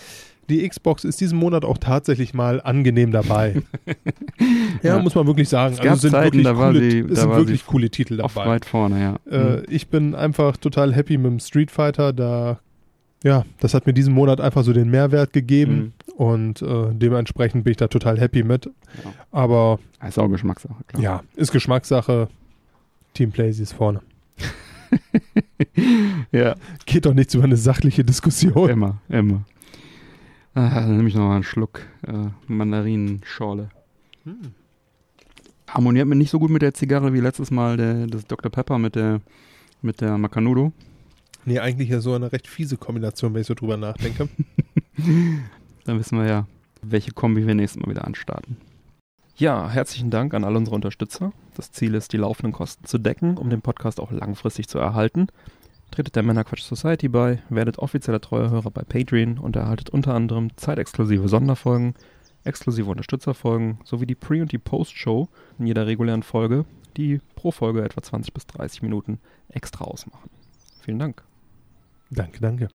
[0.48, 3.62] die Xbox ist diesen Monat auch tatsächlich mal angenehm dabei.
[4.82, 5.02] ja, Ja.
[5.02, 5.74] muss man wirklich sagen.
[5.78, 8.36] Es es sind Zeiten, wirklich, coole, sie- es da sind wirklich sie coole Titel Oft
[8.36, 8.50] dabei.
[8.50, 9.32] weit vorne, ja.
[9.32, 12.12] Äh, ich bin einfach total happy mit dem Street Fighter.
[12.12, 12.60] Da,
[13.26, 15.92] ja, das hat mir diesen Monat einfach so den Mehrwert gegeben.
[16.06, 16.12] Mhm.
[16.14, 18.66] Und äh, dementsprechend bin ich da total happy mit.
[18.66, 19.12] Ja.
[19.32, 19.80] Aber.
[20.06, 21.02] Ist auch Geschmackssache, klar.
[21.02, 22.28] ja, ist Geschmackssache.
[23.14, 24.00] Team Playsee ist vorne.
[26.30, 26.54] ja.
[26.84, 28.70] Geht doch nichts über eine sachliche Diskussion.
[28.70, 29.44] Immer, immer.
[30.54, 33.70] Ah, dann nehme ich nochmal einen Schluck äh, Mandarinenschorle.
[34.22, 34.36] Hm.
[35.66, 38.52] Harmoniert mir nicht so gut mit der Zigarre wie letztes Mal der, das Dr.
[38.52, 39.20] Pepper mit der,
[39.82, 40.72] mit der Macanudo.
[41.46, 44.28] Nee, eigentlich ja so eine recht fiese Kombination, wenn ich so drüber nachdenke.
[45.84, 46.46] Dann wissen wir ja,
[46.82, 48.56] welche Kombi wir nächstes Mal wieder anstarten.
[49.36, 51.32] Ja, herzlichen Dank an all unsere Unterstützer.
[51.54, 55.28] Das Ziel ist, die laufenden Kosten zu decken, um den Podcast auch langfristig zu erhalten.
[55.92, 61.28] Tretet der Männerquatsch Society bei, werdet offizieller Treuehörer bei Patreon und erhaltet unter anderem zeitexklusive
[61.28, 61.94] Sonderfolgen,
[62.42, 65.28] exklusive Unterstützerfolgen sowie die Pre- und die Post-Show
[65.60, 66.64] in jeder regulären Folge,
[66.96, 70.28] die pro Folge etwa 20 bis 30 Minuten extra ausmachen.
[70.80, 71.22] Vielen Dank.
[72.10, 72.68] Danke, danke.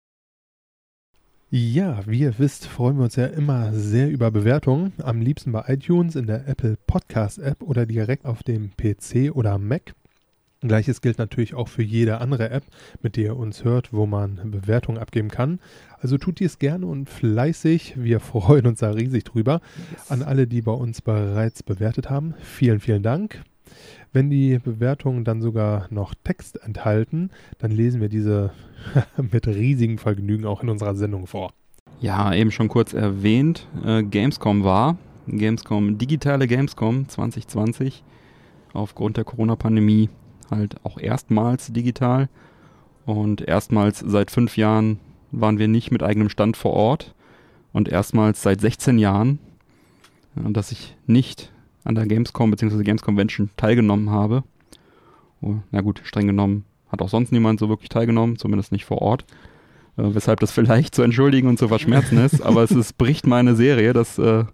[1.52, 4.92] Ja, wie ihr wisst, freuen wir uns ja immer sehr über Bewertungen.
[5.02, 9.58] Am liebsten bei iTunes, in der Apple Podcast App oder direkt auf dem PC oder
[9.58, 9.94] Mac.
[10.60, 12.64] Gleiches gilt natürlich auch für jede andere App,
[13.02, 15.58] mit der ihr uns hört, wo man Bewertungen abgeben kann.
[15.98, 17.94] Also tut dies gerne und fleißig.
[17.96, 19.60] Wir freuen uns da riesig drüber.
[19.90, 20.10] Yes.
[20.10, 23.42] An alle, die bei uns bereits bewertet haben, vielen, vielen Dank.
[24.12, 28.52] Wenn die Bewertungen dann sogar noch Text enthalten, dann lesen wir diese
[29.16, 31.52] mit riesigem Vergnügen auch in unserer Sendung vor.
[32.00, 34.96] Ja, eben schon kurz erwähnt, äh, Gamescom war,
[35.26, 38.02] Gamescom, digitale Gamescom 2020,
[38.72, 40.08] aufgrund der Corona-Pandemie
[40.50, 42.28] halt auch erstmals digital.
[43.06, 44.98] Und erstmals seit fünf Jahren
[45.30, 47.14] waren wir nicht mit eigenem Stand vor Ort.
[47.72, 49.38] Und erstmals seit 16 Jahren,
[50.36, 51.52] äh, dass ich nicht
[51.84, 52.82] an der Gamescom bzw.
[52.82, 54.44] Games Convention teilgenommen habe.
[55.40, 59.00] Oh, na gut, streng genommen hat auch sonst niemand so wirklich teilgenommen, zumindest nicht vor
[59.00, 59.24] Ort.
[59.96, 63.54] Äh, weshalb das vielleicht zu entschuldigen und zu verschmerzen ist, aber es ist, bricht meine
[63.54, 64.44] Serie, das äh,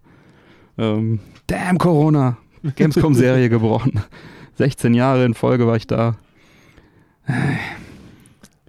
[0.78, 2.36] ähm, Damn Corona,
[2.76, 4.00] Gamescom-Serie gebrochen.
[4.56, 6.16] 16 Jahre in Folge war ich da.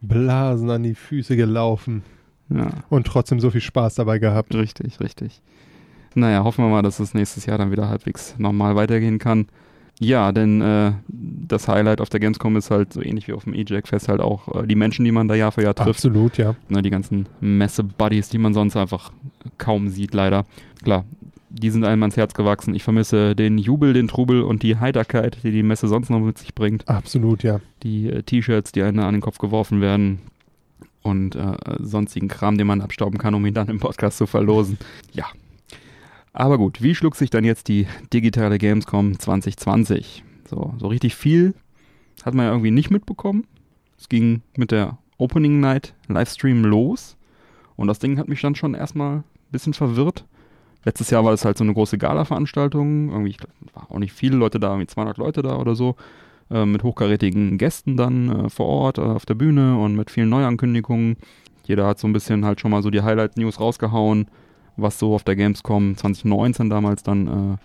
[0.01, 2.03] Blasen an die Füße gelaufen
[2.49, 4.53] Ja, und trotzdem so viel Spaß dabei gehabt.
[4.55, 5.41] richtig, richtig.
[6.15, 9.47] Naja, hoffen wir mal, dass es nächstes Jahr dann wieder halbwegs normal weitergehen kann.
[9.99, 13.55] Ja, denn äh, das Highlight auf der Gamescom ist halt so ähnlich wie auf dem
[13.55, 15.89] E-Jack-Fest halt auch äh, die Menschen, die man da Jahr für Jahr trifft.
[15.89, 16.55] Absolut, ja.
[16.69, 19.11] Ne, die ganzen Messe-Buddies, die man sonst einfach
[19.57, 20.45] kaum sieht, leider.
[20.83, 21.05] Klar,
[21.49, 22.75] die sind einem ans Herz gewachsen.
[22.75, 26.37] Ich vermisse den Jubel, den Trubel und die Heiterkeit, die die Messe sonst noch mit
[26.37, 26.87] sich bringt.
[26.87, 27.59] Absolut, ja.
[27.81, 30.19] Die äh, T-Shirts, die einem an den Kopf geworfen werden
[31.01, 34.77] und äh, sonstigen Kram, den man abstauben kann, um ihn dann im Podcast zu verlosen.
[35.13, 35.25] Ja.
[36.39, 40.23] Aber gut, wie schlug sich dann jetzt die digitale Gamescom 2020?
[40.47, 41.55] So, so richtig viel
[42.23, 43.47] hat man ja irgendwie nicht mitbekommen.
[43.97, 47.17] Es ging mit der Opening Night Livestream los
[47.75, 50.25] und das Ding hat mich dann schon erstmal ein bisschen verwirrt.
[50.85, 53.09] Letztes Jahr war das halt so eine große Gala-Veranstaltung.
[53.09, 53.35] Irgendwie
[53.73, 55.95] waren auch nicht viele Leute da, irgendwie 200 Leute da oder so.
[56.51, 60.29] Äh, mit hochkarätigen Gästen dann äh, vor Ort äh, auf der Bühne und mit vielen
[60.29, 61.17] Neuankündigungen.
[61.65, 64.27] Jeder hat so ein bisschen halt schon mal so die Highlight-News rausgehauen,
[64.77, 67.57] was so auf der Gamescom 2019 damals dann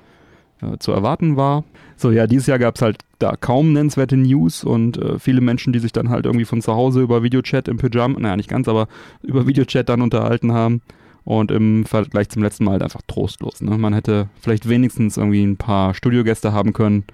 [0.63, 1.65] äh, äh, zu erwarten war.
[1.97, 5.73] So, ja, dieses Jahr gab es halt da kaum nennenswerte News und äh, viele Menschen,
[5.73, 8.69] die sich dann halt irgendwie von zu Hause über Videochat im Pyjama, naja, nicht ganz,
[8.69, 8.89] aber
[9.23, 10.83] über Videochat dann unterhalten haben.
[11.25, 13.61] Und im Vergleich zum letzten Mal halt einfach trostlos.
[13.61, 13.79] Ne?
[13.79, 17.05] Man hätte vielleicht wenigstens irgendwie ein paar Studiogäste haben können.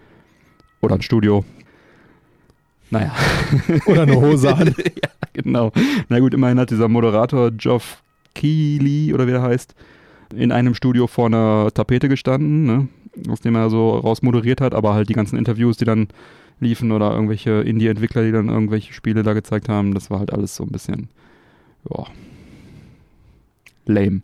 [0.80, 1.44] Oder ein Studio.
[2.90, 3.12] Naja.
[3.84, 4.74] Oder eine Hose an.
[4.78, 5.72] ja, genau.
[6.08, 8.02] Na gut, immerhin hat dieser Moderator Geoff
[8.38, 9.74] Keighley oder wie der heißt,
[10.34, 12.88] in einem Studio vor einer Tapete gestanden, ne?
[13.28, 16.08] aus dem er so raus moderiert hat, aber halt die ganzen Interviews, die dann
[16.60, 20.54] liefen oder irgendwelche Indie-Entwickler, die dann irgendwelche Spiele da gezeigt haben, das war halt alles
[20.54, 21.08] so ein bisschen,
[21.90, 22.04] ja,
[23.86, 24.22] lame.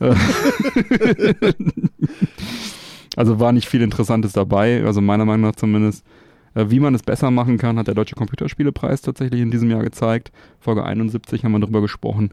[3.18, 6.04] Also war nicht viel Interessantes dabei, also meiner Meinung nach zumindest.
[6.54, 9.82] Äh, Wie man es besser machen kann, hat der Deutsche Computerspielepreis tatsächlich in diesem Jahr
[9.82, 10.30] gezeigt.
[10.60, 12.30] Folge 71 haben wir darüber gesprochen.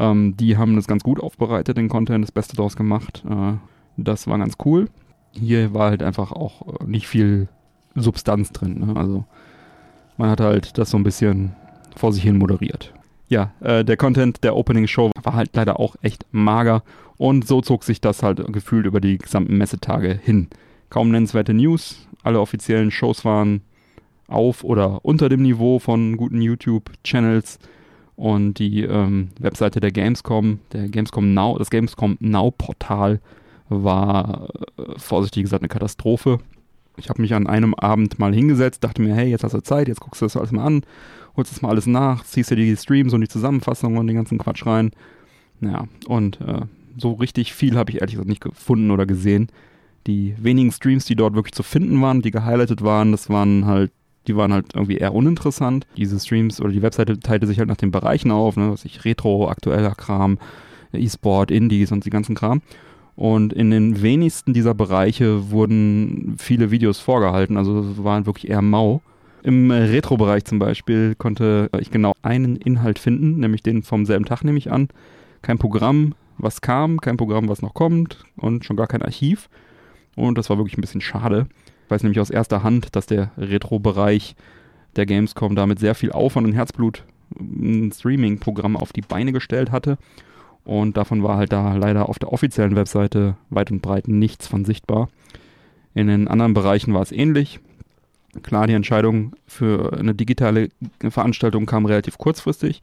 [0.00, 3.22] Ähm, die haben das ganz gut aufbereitet, den Content, das Beste draus gemacht.
[3.28, 3.52] Äh,
[3.98, 4.88] das war ganz cool.
[5.32, 7.48] Hier war halt einfach auch äh, nicht viel
[7.94, 8.80] Substanz drin.
[8.80, 8.96] Ne?
[8.96, 9.24] Also
[10.16, 11.52] man hat halt das so ein bisschen
[11.94, 12.94] vor sich hin moderiert.
[13.28, 16.82] Ja, äh, der Content der Opening Show war halt leider auch echt mager
[17.18, 20.48] und so zog sich das halt gefühlt über die gesamten Messetage hin.
[20.88, 23.60] Kaum nennenswerte News, alle offiziellen Shows waren
[24.26, 27.58] auf oder unter dem Niveau von guten YouTube-Channels
[28.20, 33.18] und die ähm, Webseite der Gamescom, der Gamescom Now, das Gamescom Now Portal
[33.70, 36.38] war äh, vorsichtig gesagt eine Katastrophe.
[36.98, 39.88] Ich habe mich an einem Abend mal hingesetzt, dachte mir, hey, jetzt hast du Zeit,
[39.88, 40.82] jetzt guckst du das alles mal an,
[41.34, 44.36] holst das mal alles nach, ziehst dir die Streams und die Zusammenfassung und den ganzen
[44.36, 44.90] Quatsch rein.
[45.62, 46.60] Ja, und äh,
[46.98, 49.48] so richtig viel habe ich ehrlich gesagt nicht gefunden oder gesehen.
[50.06, 53.92] Die wenigen Streams, die dort wirklich zu finden waren, die gehighlightet waren, das waren halt,
[54.30, 55.86] die waren halt irgendwie eher uninteressant.
[55.96, 59.04] Diese Streams oder die Webseite teilte sich halt nach den Bereichen auf, ne, was ich
[59.04, 60.38] Retro, aktueller Kram,
[60.92, 62.62] E-Sport, Indies und die ganzen Kram.
[63.16, 69.02] Und in den wenigsten dieser Bereiche wurden viele Videos vorgehalten, also waren wirklich eher mau.
[69.42, 74.44] Im Retro-Bereich zum Beispiel konnte ich genau einen Inhalt finden, nämlich den vom selben Tag
[74.44, 74.88] nehme ich an.
[75.42, 79.48] Kein Programm, was kam, kein Programm, was noch kommt und schon gar kein Archiv.
[80.14, 81.46] Und das war wirklich ein bisschen schade.
[81.90, 84.36] Ich weiß nämlich aus erster Hand, dass der Retro-Bereich
[84.94, 87.02] der Gamescom damit sehr viel Aufwand und Herzblut
[87.36, 89.98] ein Streaming-Programm auf die Beine gestellt hatte.
[90.62, 94.64] Und davon war halt da leider auf der offiziellen Webseite weit und breit nichts von
[94.64, 95.08] sichtbar.
[95.92, 97.58] In den anderen Bereichen war es ähnlich.
[98.44, 100.68] Klar, die Entscheidung für eine digitale
[101.00, 102.82] Veranstaltung kam relativ kurzfristig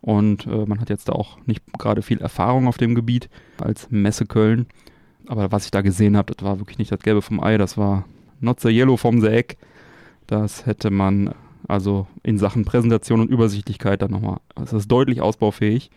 [0.00, 3.28] und äh, man hat jetzt da auch nicht gerade viel Erfahrung auf dem Gebiet
[3.60, 4.68] als Messe Köln.
[5.26, 7.76] Aber was ich da gesehen habe, das war wirklich nicht das Gelbe vom Ei, das
[7.76, 8.06] war
[8.40, 9.56] not the yellow vom the egg.
[10.26, 11.34] Das hätte man
[11.66, 15.90] also in Sachen Präsentation und Übersichtlichkeit dann nochmal, das ist deutlich ausbaufähig,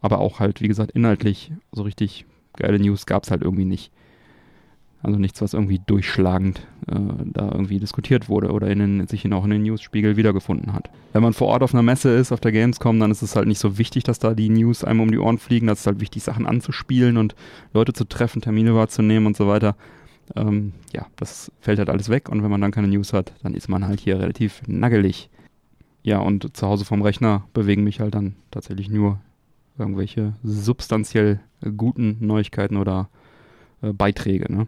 [0.00, 2.26] aber auch halt, wie gesagt, inhaltlich so richtig
[2.56, 3.92] geile News gab es halt irgendwie nicht.
[5.04, 9.44] Also nichts, was irgendwie durchschlagend äh, da irgendwie diskutiert wurde oder in den, sich auch
[9.44, 10.90] in den News-Spiegel wiedergefunden hat.
[11.12, 13.48] Wenn man vor Ort auf einer Messe ist, auf der Gamescom, dann ist es halt
[13.48, 15.66] nicht so wichtig, dass da die News einem um die Ohren fliegen.
[15.66, 17.34] Das ist halt wichtig, Sachen anzuspielen und
[17.74, 19.74] Leute zu treffen, Termine wahrzunehmen und so weiter.
[20.36, 23.54] Ähm, ja, das fällt halt alles weg und wenn man dann keine News hat, dann
[23.54, 25.30] ist man halt hier relativ naggelig.
[26.02, 29.20] Ja, und zu Hause vom Rechner bewegen mich halt dann tatsächlich nur
[29.78, 31.40] irgendwelche substanziell
[31.76, 33.08] guten Neuigkeiten oder
[33.82, 34.52] äh, Beiträge.
[34.52, 34.66] Ne?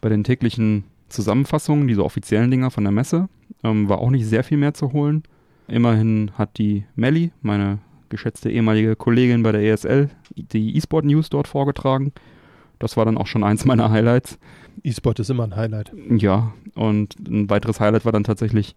[0.00, 3.28] Bei den täglichen Zusammenfassungen, diese offiziellen Dinger von der Messe,
[3.62, 5.22] ähm, war auch nicht sehr viel mehr zu holen.
[5.68, 11.48] Immerhin hat die Melli, meine geschätzte ehemalige Kollegin bei der ESL, die E-Sport News dort
[11.48, 12.12] vorgetragen.
[12.78, 14.38] Das war dann auch schon eins meiner Highlights.
[14.82, 15.92] E-Sport ist immer ein Highlight.
[16.10, 18.76] Ja, und ein weiteres Highlight war dann tatsächlich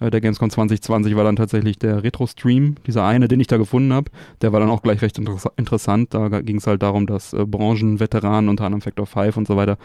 [0.00, 3.92] äh, der Gamescom 2020 war dann tatsächlich der Retro-Stream, dieser eine, den ich da gefunden
[3.92, 4.10] habe.
[4.42, 6.14] Der war dann auch gleich recht inter interessant.
[6.14, 9.78] Da ging es halt darum, dass äh, Branchenveteranen, unter anderem Factor 5 und so weiter,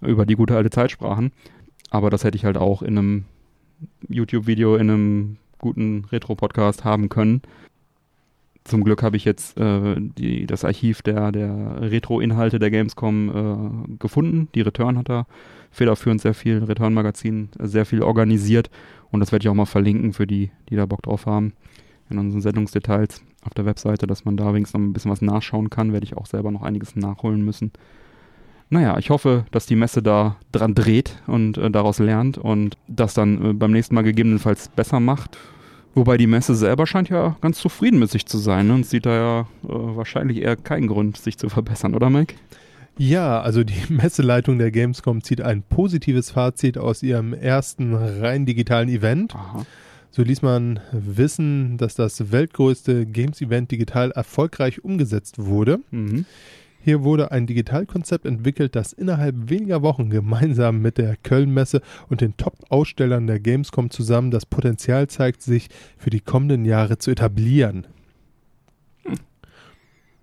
[0.00, 1.32] über die gute alte Zeit sprachen.
[1.90, 3.24] Aber das hätte ich halt auch in einem
[4.08, 7.42] YouTube-Video, in einem guten Retro-Podcast haben können.
[8.68, 13.30] Zum Glück habe ich jetzt äh, die, das Archiv der, der Retro-Inhalte der Gamescom
[13.88, 14.48] äh, gefunden.
[14.54, 15.26] Die Return hat da
[15.70, 18.68] federführend sehr viel, Return-Magazin sehr viel organisiert
[19.10, 21.54] und das werde ich auch mal verlinken für die, die da Bock drauf haben.
[22.10, 25.70] In unseren Sendungsdetails auf der Webseite, dass man da wenigstens noch ein bisschen was nachschauen
[25.70, 27.72] kann, werde ich auch selber noch einiges nachholen müssen.
[28.68, 33.14] Naja, ich hoffe, dass die Messe da dran dreht und äh, daraus lernt und das
[33.14, 35.38] dann äh, beim nächsten Mal gegebenenfalls besser macht.
[35.98, 38.74] Wobei die Messe selber scheint ja ganz zufrieden mit sich zu sein ne?
[38.74, 42.36] und sieht da ja äh, wahrscheinlich eher keinen Grund, sich zu verbessern, oder Mike?
[42.96, 48.88] Ja, also die Messeleitung der Gamescom zieht ein positives Fazit aus ihrem ersten rein digitalen
[48.88, 49.34] Event.
[49.34, 49.66] Aha.
[50.12, 55.80] So ließ man wissen, dass das weltgrößte Games-Event digital erfolgreich umgesetzt wurde.
[55.90, 56.26] Mhm.
[56.88, 62.38] Hier wurde ein Digitalkonzept entwickelt, das innerhalb weniger Wochen gemeinsam mit der Köln-Messe und den
[62.38, 67.86] Top-Ausstellern der Gamescom zusammen das Potenzial zeigt, sich für die kommenden Jahre zu etablieren.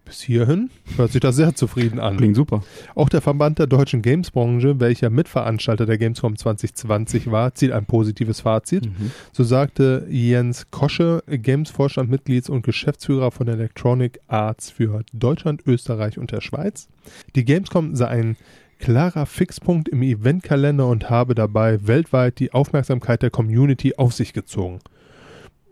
[0.05, 2.17] Bis hierhin hört sich das sehr zufrieden an.
[2.17, 2.63] Klingt super.
[2.93, 8.41] Auch der Verband der deutschen Gamesbranche, welcher Mitveranstalter der Gamescom 2020 war, zieht ein positives
[8.41, 8.85] Fazit.
[8.85, 9.11] Mhm.
[9.33, 16.41] So sagte Jens Kosche, Games-Vorstandmitglied und Geschäftsführer von Electronic Arts für Deutschland, Österreich und der
[16.41, 16.87] Schweiz.
[17.35, 18.37] Die Gamescom sei ein
[18.77, 24.79] klarer Fixpunkt im Eventkalender und habe dabei weltweit die Aufmerksamkeit der Community auf sich gezogen.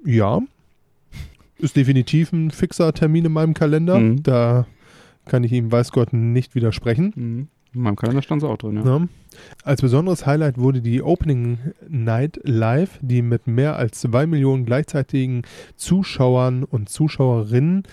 [0.03, 0.41] Ja,
[1.63, 3.99] ist definitiv ein fixer Termin in meinem Kalender.
[3.99, 4.21] Mhm.
[4.21, 4.67] Da
[5.25, 7.13] kann ich ihm, weiß Gott, nicht widersprechen.
[7.15, 7.47] Mhm.
[7.73, 8.85] In meinem Kalender stand es auch drin, ja.
[8.85, 9.07] ja.
[9.63, 15.41] Als besonderes Highlight wurde die Opening Night Live, die mit mehr als zwei Millionen gleichzeitigen
[15.75, 17.83] Zuschauern und Zuschauerinnen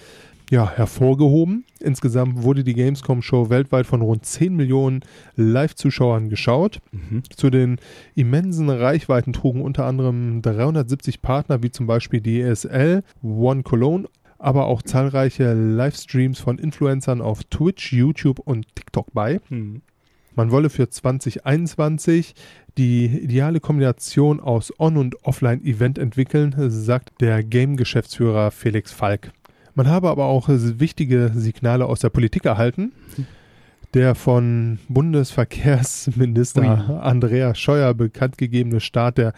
[0.51, 1.65] ja, hervorgehoben.
[1.79, 5.01] Insgesamt wurde die Gamescom-Show weltweit von rund 10 Millionen
[5.37, 6.81] Live-Zuschauern geschaut.
[6.91, 7.23] Mhm.
[7.35, 7.77] Zu den
[8.17, 14.09] immensen Reichweiten trugen unter anderem 370 Partner, wie zum Beispiel die ESL, One Cologne,
[14.39, 19.41] aber auch zahlreiche Livestreams von Influencern auf Twitch, YouTube und TikTok bei.
[19.51, 19.83] Mhm.
[20.35, 22.35] Man wolle für 2021
[22.77, 29.33] die ideale Kombination aus On- und Offline-Event entwickeln, sagt der Game-Geschäftsführer Felix Falk.
[29.75, 32.93] Man habe aber auch wichtige Signale aus der Politik erhalten.
[33.95, 36.99] Der von Bundesverkehrsminister Ui.
[37.01, 39.33] Andreas Scheuer bekanntgegebene Start der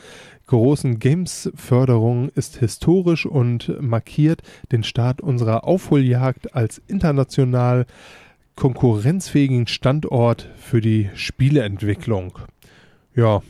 [0.47, 7.87] großen Games-Förderung ist historisch und markiert den Start unserer Aufholjagd als international
[8.55, 12.39] konkurrenzfähigen Standort für die Spieleentwicklung.
[13.14, 13.41] Ja,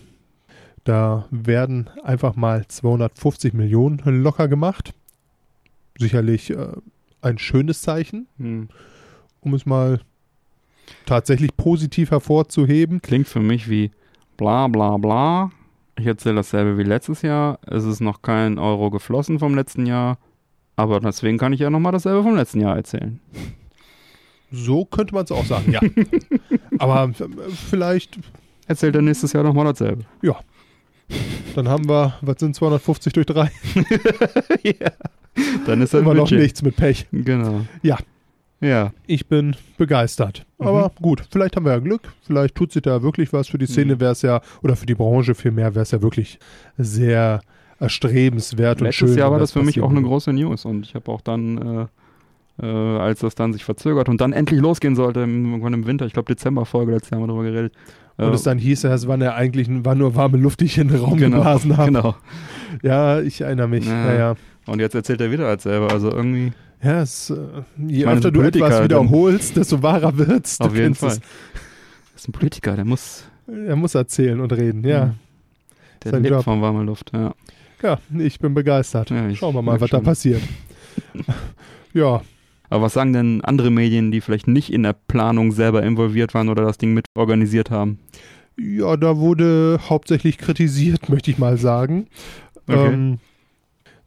[0.84, 4.94] da werden einfach mal 250 Millionen locker gemacht
[6.02, 6.68] sicherlich äh,
[7.22, 8.68] ein schönes Zeichen, hm.
[9.40, 10.00] um es mal
[11.06, 13.00] tatsächlich positiv hervorzuheben.
[13.00, 13.90] Klingt für mich wie
[14.36, 15.50] bla bla bla,
[15.96, 17.58] Ich erzähle dasselbe wie letztes Jahr.
[17.66, 20.18] Es ist noch kein Euro geflossen vom letzten Jahr.
[20.76, 23.20] Aber deswegen kann ich ja nochmal dasselbe vom letzten Jahr erzählen.
[24.50, 25.80] So könnte man es auch sagen, ja.
[26.78, 28.18] Aber äh, vielleicht,
[28.66, 30.04] Erzählt er nächstes Jahr nochmal dasselbe.
[31.54, 33.50] Dann haben wir, was sind 250 durch 3?
[35.66, 36.40] Dann ist er Immer noch Budget.
[36.40, 37.06] nichts mit Pech.
[37.10, 37.62] Genau.
[37.82, 37.96] Ja.
[38.60, 38.92] Ja.
[39.06, 40.44] Ich bin begeistert.
[40.58, 40.66] Mhm.
[40.66, 42.12] Aber gut, vielleicht haben wir ja Glück.
[42.22, 43.48] Vielleicht tut sich da wirklich was.
[43.48, 44.00] Für die Szene Mhm.
[44.00, 46.38] wäre es ja, oder für die Branche vielmehr, wäre es ja wirklich
[46.76, 47.40] sehr
[47.80, 49.08] erstrebenswert und schön.
[49.08, 51.88] Letztes Jahr war das für mich auch eine große News und ich habe auch dann,
[52.60, 56.06] äh, äh, als das dann sich verzögert und dann endlich losgehen sollte, irgendwann im Winter,
[56.06, 57.72] ich glaube Dezemberfolge, letztes Jahr haben wir darüber geredet.
[58.18, 60.78] Äh, Und es dann hieß, es waren ja eigentlich war nur warme Luft, die ich
[60.78, 61.92] in den Raum geblasen habe.
[61.92, 62.16] genau.
[62.82, 63.86] Ja, ich erinnere mich.
[63.86, 63.92] Ja.
[64.06, 64.34] Naja.
[64.66, 66.52] Und jetzt erzählt er wieder als selber, also irgendwie
[66.82, 67.36] Ja, es, äh,
[67.88, 70.58] je meine, öfter du Politiker, etwas wiederholst, desto wahrer wird's.
[70.58, 71.18] Du auf jeden Fall.
[72.12, 73.54] Das ist ein Politiker, der muss, Es.
[73.66, 75.06] Er muss erzählen und reden, ja.
[75.06, 75.14] Mhm.
[76.04, 76.44] der Sein lebt Job.
[76.44, 77.34] von warmer Luft, ja.
[77.82, 79.10] Ja, ich bin begeistert.
[79.10, 80.04] Ja, ich Schauen wir mal, was da schon.
[80.04, 80.42] passiert.
[81.94, 82.20] ja,
[82.72, 86.48] Aber was sagen denn andere Medien, die vielleicht nicht in der Planung selber involviert waren
[86.48, 87.98] oder das Ding mit organisiert haben?
[88.58, 92.06] ja, da wurde hauptsächlich kritisiert, möchte ich mal sagen.
[92.66, 92.92] Okay.
[92.92, 93.18] Ähm,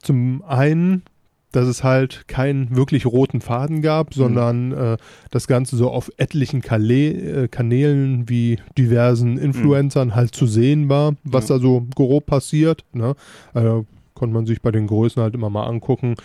[0.01, 1.01] zum einen,
[1.51, 4.97] dass es halt keinen wirklich roten Faden gab, sondern äh,
[5.32, 11.16] das Ganze so auf etlichen Kale äh, Kanälen wie diversen Influencern halt zu sehen war,
[11.24, 11.55] was Ja.
[11.55, 12.84] da so grob passiert.
[12.93, 13.16] Ne?
[13.53, 16.16] Also konnte man sich bei den Größen halt immer mal angucken,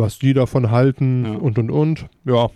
[0.00, 1.30] was die davon halten Ja.
[1.32, 2.06] und und und.
[2.24, 2.48] Ja,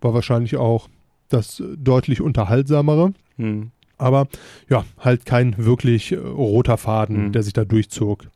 [0.00, 0.88] war wahrscheinlich auch
[1.28, 3.12] das deutlich unterhaltsamere.
[3.36, 3.70] Hm.
[3.98, 4.28] Aber
[4.68, 7.32] ja, halt kein wirklich äh, roter Faden, Mhm.
[7.32, 8.26] der sich da durchzog.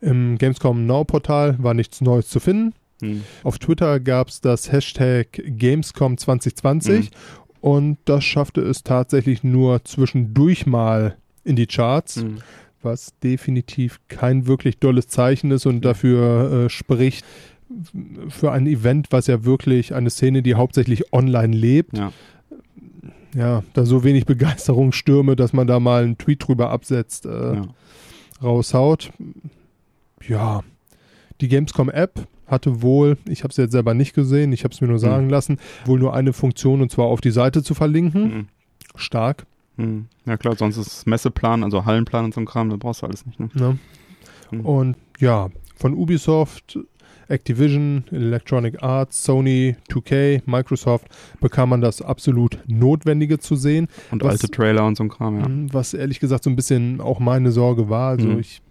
[0.00, 2.74] Im Gamescom Now Portal war nichts Neues zu finden.
[3.00, 3.22] Hm.
[3.42, 7.58] Auf Twitter gab es das Hashtag Gamescom 2020 Mhm.
[7.60, 12.38] und das schaffte es tatsächlich nur zwischendurch mal in die Charts, Hm.
[12.82, 17.24] was definitiv kein wirklich dolles Zeichen ist und dafür äh, spricht
[18.28, 22.12] für ein Event, was ja wirklich eine Szene, die hauptsächlich online lebt, Ja.
[23.34, 27.54] ja, da so wenig Begeisterung stürme, dass man da mal einen Tweet drüber absetzt, äh,
[27.56, 27.62] ja.
[28.42, 29.10] raushaut.
[30.26, 30.62] Ja,
[31.40, 34.88] die Gamescom-App hatte wohl, ich habe es jetzt selber nicht gesehen, ich habe es mir
[34.88, 38.32] nur sagen lassen, wohl nur eine Funktion und zwar auf die Seite zu verlinken.
[38.32, 38.48] Hm.
[38.96, 39.46] Stark.
[39.76, 40.06] Hm.
[40.24, 43.26] Ja klar, sonst ist Messeplan, also Hallenplan und so ein Kram, das brauchst du alles
[43.26, 43.50] nicht, ne?
[43.54, 43.78] Ne?
[44.50, 44.60] Hm.
[44.64, 46.78] Und ja, von Ubisoft,
[47.28, 51.06] Activision, Electronic Arts, Sony, 2K, Microsoft
[51.40, 53.88] bekam man das absolut Notwendige zu sehen.
[54.10, 55.48] Und was- alte Trailer und so ein Kram, ja.
[55.48, 58.10] Mhm, Was ehrlich gesagt so ein bisschen auch meine Sorge war.
[58.10, 58.38] Also Mhm.
[58.40, 58.62] ich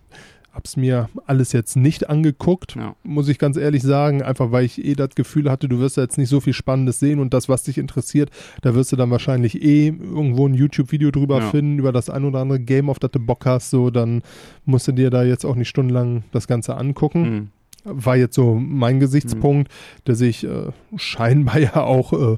[0.52, 2.96] habe es mir alles jetzt nicht angeguckt, Ja.
[3.04, 6.02] muss ich ganz ehrlich sagen, einfach weil ich eh das Gefühl hatte, du wirst da
[6.02, 8.32] jetzt nicht so viel Spannendes sehen und das, was dich interessiert,
[8.64, 11.50] da wirst du dann wahrscheinlich eh irgendwo ein YouTube-Video drüber Ja.
[11.52, 14.24] finden, über das ein oder andere Game, auf das du Bock hast, so, dann
[14.66, 17.24] musst du dir da jetzt auch nicht stundenlang das Ganze angucken.
[17.26, 17.48] Hm.
[17.90, 19.72] War jetzt so mein Gesichtspunkt,
[20.06, 22.38] der sich äh, scheinbar ja auch äh,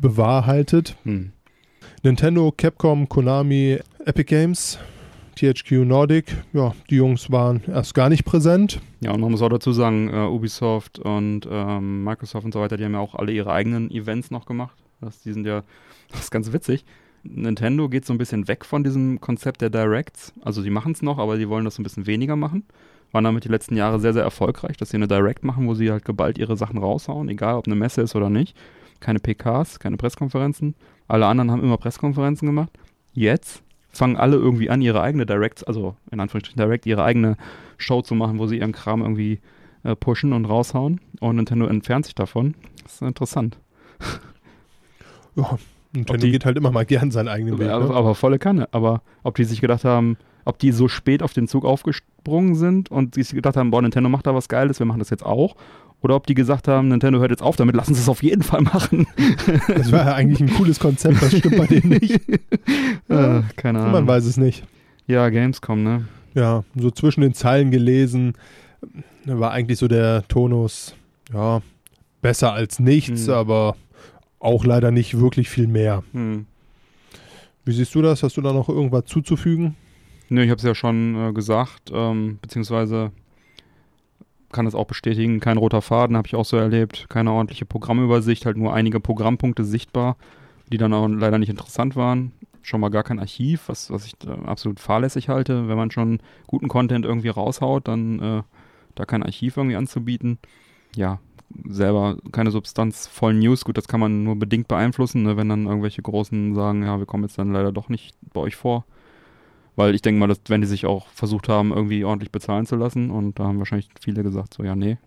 [0.00, 0.96] bewahrheitet.
[1.04, 1.32] Hm.
[2.02, 4.78] Nintendo, Capcom, Konami, Epic Games,
[5.36, 8.80] THQ Nordic, ja, die Jungs waren erst gar nicht präsent.
[9.00, 12.76] Ja, und man muss auch dazu sagen, äh, Ubisoft und ähm, Microsoft und so weiter,
[12.76, 14.76] die haben ja auch alle ihre eigenen Events noch gemacht.
[15.00, 15.62] Das, die sind ja,
[16.10, 16.84] das ist ganz witzig.
[17.24, 20.32] Nintendo geht so ein bisschen weg von diesem Konzept der Directs.
[20.42, 22.64] Also die machen es noch, aber die wollen das so ein bisschen weniger machen.
[23.12, 25.90] Waren damit die letzten Jahre sehr, sehr erfolgreich, dass sie eine Direct machen, wo sie
[25.90, 28.56] halt geballt ihre Sachen raushauen, egal ob eine Messe ist oder nicht.
[29.00, 30.74] Keine PKs, keine Presskonferenzen.
[31.08, 32.70] Alle anderen haben immer Presskonferenzen gemacht.
[33.12, 37.36] Jetzt fangen alle irgendwie an, ihre eigene Directs, also in Anführungsstrichen Direct, ihre eigene
[37.76, 39.40] Show zu machen, wo sie ihren Kram irgendwie
[39.84, 41.00] äh, pushen und raushauen.
[41.20, 42.54] Und Nintendo entfernt sich davon.
[42.84, 43.58] Das ist interessant.
[45.34, 45.58] Ja,
[45.94, 47.68] Nintendo die- geht halt immer mal gern seinen eigenen Weg.
[47.70, 47.94] aber, Ne?
[47.94, 48.68] aber volle Kanne.
[48.72, 52.90] Aber ob die sich gedacht haben, ob die so spät auf den Zug aufgesprungen sind
[52.90, 55.56] und sich gedacht haben, boah, Nintendo macht da was Geiles, wir machen das jetzt auch.
[56.00, 58.42] Oder ob die gesagt haben, Nintendo hört jetzt auf damit, lassen sie es auf jeden
[58.42, 59.06] Fall machen.
[59.68, 62.20] Das war ja eigentlich ein cooles Konzept, das stimmt bei denen nicht.
[63.08, 63.92] Ja, äh, keine Ahnung.
[63.92, 64.64] Man weiß es nicht.
[65.06, 66.06] Ja, Gamescom, ne?
[66.34, 68.34] Ja, so zwischen den Zeilen gelesen,
[69.26, 70.96] war eigentlich so der Tonus,
[71.32, 71.60] ja,
[72.20, 73.34] besser als nichts, Hm.
[73.34, 73.76] aber
[74.40, 76.02] auch leider nicht wirklich viel mehr.
[76.12, 76.46] Hm.
[77.64, 78.22] Wie siehst du das?
[78.24, 79.76] Hast du da noch irgendwas zuzufügen?
[80.32, 83.12] Nö, ich habe es ja schon äh, gesagt, ähm, beziehungsweise
[84.50, 88.46] kann es auch bestätigen, kein roter Faden, habe ich auch so erlebt, keine ordentliche Programmübersicht,
[88.46, 90.16] halt nur einige Programmpunkte sichtbar,
[90.72, 92.32] die dann auch leider nicht interessant waren.
[92.62, 95.68] Schon mal gar kein Archiv, was, was ich äh, absolut fahrlässig halte.
[95.68, 98.42] Wenn man schon guten Content irgendwie raushaut, dann äh,
[98.94, 100.38] da kein Archiv irgendwie anzubieten.
[100.96, 101.18] Ja,
[101.68, 106.00] selber keine substanzvollen News, gut, das kann man nur bedingt beeinflussen, ne, wenn dann irgendwelche
[106.00, 108.86] Großen sagen, ja, wir kommen jetzt dann leider doch nicht bei euch vor.
[109.74, 112.76] Weil ich denke mal, dass wenn die sich auch versucht haben, irgendwie ordentlich bezahlen zu
[112.76, 114.98] lassen und da haben wahrscheinlich viele gesagt, so ja, nee.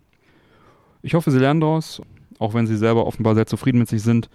[1.03, 2.01] Ich hoffe, sie lernen daraus,
[2.39, 4.29] auch wenn sie selber offenbar sehr zufrieden mit sich sind.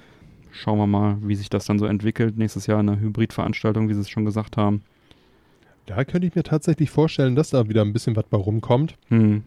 [0.52, 2.36] Schauen wir mal, wie sich das dann so entwickelt.
[2.38, 4.82] Nächstes Jahr eine Hybridveranstaltung, wie sie es schon gesagt haben.
[5.86, 8.96] Da könnte ich mir tatsächlich vorstellen, dass da wieder ein bisschen was bei rumkommt.
[9.08, 9.42] Hm,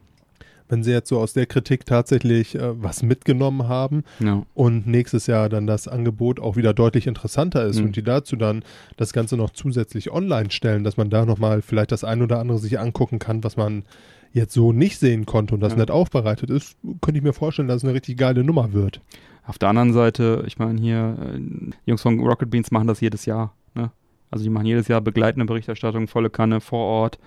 [0.73, 4.41] Wenn sie jetzt so aus der Kritik tatsächlich äh, was mitgenommen haben ja.
[4.55, 7.85] und nächstes Jahr dann das Angebot auch wieder deutlich interessanter ist Mhm.
[7.85, 8.63] und die dazu dann
[8.97, 12.57] das Ganze noch zusätzlich online stellen, dass man da nochmal vielleicht das ein oder andere
[12.57, 13.83] sich angucken kann, was man
[14.31, 15.77] jetzt so nicht sehen konnte und das Ja.
[15.79, 18.99] nicht aufbereitet ist, könnte ich mir vorstellen, dass es eine richtig geile Nummer wird.
[19.45, 22.99] Auf der anderen Seite, ich meine hier, äh, die Jungs von Rocket Beans machen das
[22.99, 23.53] jedes Jahr.
[23.75, 23.91] Ne?
[24.31, 27.19] Also die machen jedes Jahr begleitende Berichterstattung, volle Kanne, vor Ort,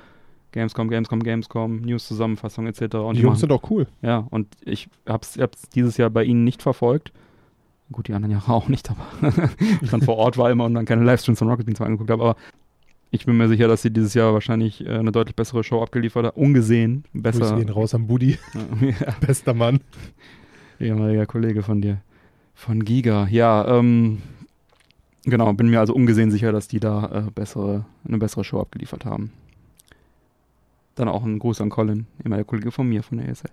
[0.56, 2.80] Gamescom, Gamescom, Gamescom, News-Zusammenfassung etc.
[2.80, 3.86] Und die die Jungs machen, sind auch cool.
[4.00, 7.12] ja, und ich hab's, hab's dieses Jahr bei ihnen nicht verfolgt.
[7.92, 9.06] Gut, die anderen Jahre auch nicht, aber
[9.82, 12.22] ich dann vor Ort war immer und dann keine Livestreams von Rocket Beans angeguckt habe,
[12.22, 12.36] aber
[13.10, 16.24] ich bin mir sicher, dass sie dieses Jahr wahrscheinlich äh, eine deutlich bessere Show abgeliefert
[16.24, 16.40] haben.
[16.40, 17.56] Ungesehen, Grüße besser.
[17.56, 18.38] gehen raus am Buddy,
[18.80, 19.80] Ja, bester Mann.
[20.80, 21.98] ehemaliger Kollege von dir.
[22.54, 23.28] Von Giga.
[23.30, 24.22] Ja, ähm,
[25.24, 29.04] genau, bin mir also ungesehen sicher, dass die da äh, bessere, eine bessere Show abgeliefert
[29.04, 29.32] haben.
[30.96, 33.50] Dann auch ein Gruß an Colin, ehemaliger Kollege von mir von der ESL.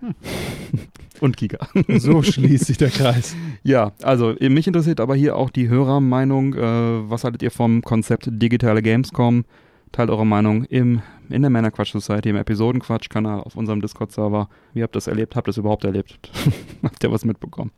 [1.20, 1.60] Und Giga.
[2.00, 3.36] So schließt sich der Kreis.
[3.64, 6.54] Ja, also eh, mich interessiert aber hier auch die Hörermeinung.
[6.56, 9.44] Äh, was haltet ihr vom Konzept digitale Gamescom?
[9.92, 14.50] Teilt eure Meinung im, in der Männerquatsch Society, im Episodenquatsch-Kanal auf unserem Discord-Server.
[14.74, 15.36] Wie habt ihr das erlebt?
[15.36, 16.18] Habt ihr es überhaupt erlebt?
[16.84, 17.72] habt ihr was mitbekommen?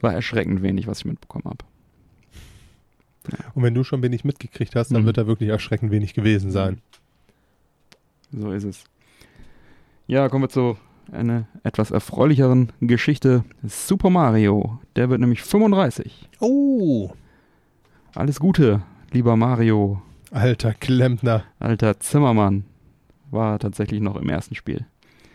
[0.00, 1.64] War erschreckend wenig, was ich mitbekommen habe.
[3.54, 5.06] Und wenn du schon wenig mitgekriegt hast, dann Mhm.
[5.06, 6.80] wird da wirklich erschreckend wenig gewesen sein.
[8.32, 8.84] So ist es.
[10.06, 10.76] Ja, kommen wir zu
[11.12, 13.44] einer etwas erfreulicheren Geschichte.
[13.64, 16.28] Super Mario, der wird nämlich 35.
[16.40, 17.10] Oh,
[18.14, 20.02] Alles Gute, lieber Mario.
[20.30, 21.44] alter Klempner.
[21.58, 22.64] Alter Zimmermann
[23.30, 24.84] war tatsächlich noch im ersten Spiel bei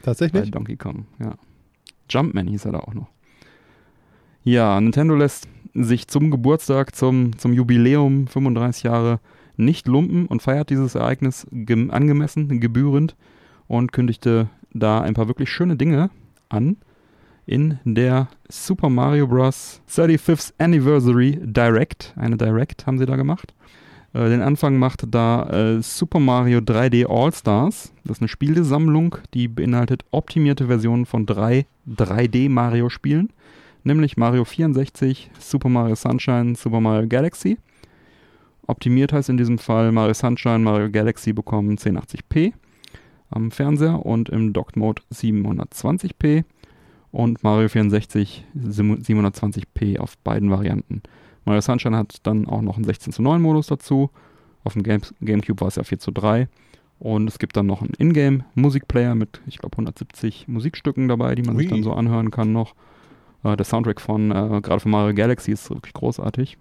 [0.06, 0.52] Tatsächlich?
[0.52, 1.06] Donkey Kong.
[1.20, 1.36] Ja.
[2.10, 3.08] Jumpman hieß er da auch noch.
[4.44, 9.20] Ja, Nintendo lässt sich zum Geburtstag, zum, zum Jubiläum 35 Jahre
[9.58, 13.16] nicht lumpen und feiert dieses Ereignis gem- angemessen, gebührend
[13.68, 16.10] und kündigte da ein paar wirklich schöne Dinge
[16.50, 16.78] an
[17.46, 19.82] in der Super Mario Bros.
[19.90, 22.14] 35th Anniversary Direct.
[22.16, 23.54] Eine Direct haben sie da gemacht.
[24.14, 27.92] Äh, den Anfang macht da äh, Super Mario 3D All-Stars.
[28.04, 33.30] Das ist eine Spielesammlung, die beinhaltet optimierte Versionen von drei 3D-Mario-Spielen,
[33.84, 37.58] nämlich Mario 64, Super Mario Sunshine, Super Mario Galaxy.
[38.68, 42.54] Optimiert heißt in diesem Fall Mario Sunshine, Mario Galaxy bekommen 1080p
[43.30, 46.46] am Fernseher und im Docked Mode 720p
[47.12, 51.02] und Mario 64 720p auf beiden Varianten.
[51.46, 54.10] Mario Sunshine hat dann auch noch einen 16 zu 9 Modus dazu.
[54.64, 56.48] Auf dem Game Gamecube war es ja 4 zu 3.
[57.00, 61.58] Und es gibt dann noch einen Ingame-Musikplayer mit, ich glaube, 170 Musikstücken dabei, die man
[61.58, 61.74] sich Ui.
[61.74, 62.76] dann so anhören kann noch.
[63.44, 66.58] Äh, der Soundtrack von, äh, gerade von Mario Galaxy ist wirklich großartig.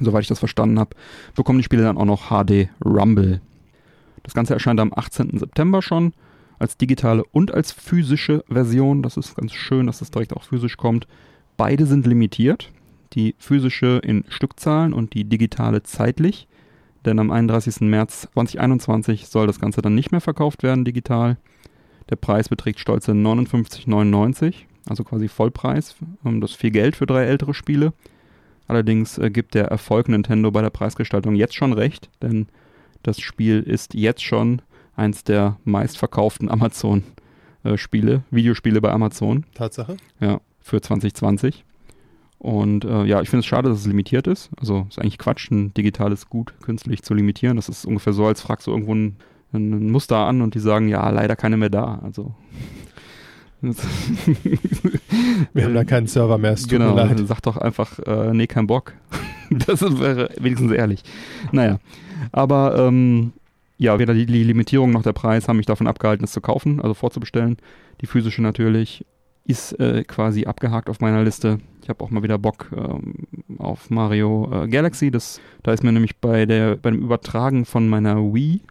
[0.00, 0.96] Soweit ich das verstanden habe,
[1.34, 3.40] bekommen die Spiele dann auch noch HD Rumble.
[4.22, 5.38] Das Ganze erscheint am 18.
[5.38, 6.12] September schon
[6.58, 9.02] als digitale und als physische Version.
[9.02, 11.06] Das ist ganz schön, dass das direkt auch physisch kommt.
[11.56, 12.70] Beide sind limitiert.
[13.12, 16.48] Die physische in Stückzahlen und die digitale zeitlich.
[17.04, 17.82] Denn am 31.
[17.82, 21.36] März 2021 soll das Ganze dann nicht mehr verkauft werden digital.
[22.10, 24.54] Der Preis beträgt stolze 59,99,
[24.88, 25.96] also quasi Vollpreis.
[26.24, 27.92] Ähm, Das ist viel Geld für drei ältere Spiele.
[28.66, 32.46] Allerdings äh, gibt der Erfolg Nintendo bei der Preisgestaltung jetzt schon recht, denn
[33.02, 34.62] das Spiel ist jetzt schon
[34.96, 39.44] eins der meistverkauften Amazon-Spiele, Videospiele bei Amazon.
[39.54, 39.96] Tatsache?
[40.20, 41.64] Ja, für 2020.
[42.38, 44.50] Und äh, ja, ich finde es schade, dass es limitiert ist.
[44.58, 47.56] Also ist eigentlich Quatsch, ein digitales Gut künstlich zu limitieren.
[47.56, 49.16] Das ist ungefähr so, als fragst du irgendwo ein,
[49.54, 52.00] ein Muster an und die sagen, ja, leider keine mehr da.
[52.02, 52.34] Also.
[55.52, 57.20] Wir haben da keinen Server mehr, es tut genau, mir leid.
[57.26, 58.94] sag doch einfach, äh, nee, kein Bock.
[59.50, 61.02] das wäre wenigstens ehrlich.
[61.52, 61.78] Naja,
[62.32, 63.32] aber ähm,
[63.78, 66.80] ja, weder die, die Limitierung noch der Preis haben mich davon abgehalten, es zu kaufen,
[66.80, 67.56] also vorzubestellen.
[68.00, 69.04] Die physische natürlich
[69.46, 71.58] ist äh, quasi abgehakt auf meiner Liste.
[71.82, 73.14] Ich habe auch mal wieder Bock ähm,
[73.58, 75.10] auf Mario äh, Galaxy.
[75.10, 78.62] Das, da ist mir nämlich bei der beim Übertragen von meiner Wii,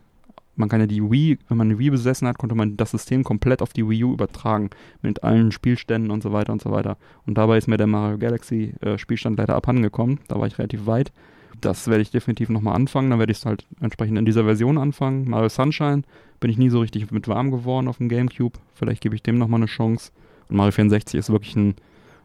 [0.56, 3.24] man kann ja die Wii, wenn man eine Wii besessen hat, konnte man das System
[3.24, 4.70] komplett auf die Wii U übertragen
[5.01, 6.97] mit allen Spielständen und so weiter und so weiter.
[7.26, 10.20] Und dabei ist mir der Mario Galaxy äh, Spielstand leider abhandengekommen.
[10.28, 11.12] Da war ich relativ weit.
[11.60, 13.10] Das werde ich definitiv nochmal anfangen.
[13.10, 15.30] Dann werde ich es halt entsprechend in dieser Version anfangen.
[15.30, 16.04] Mario Sunshine
[16.39, 18.60] bin ich nie so richtig mit warm geworden auf dem Gamecube.
[18.74, 20.12] Vielleicht gebe ich dem nochmal eine Chance.
[20.49, 21.76] Und Mario 64 ist wirklich ein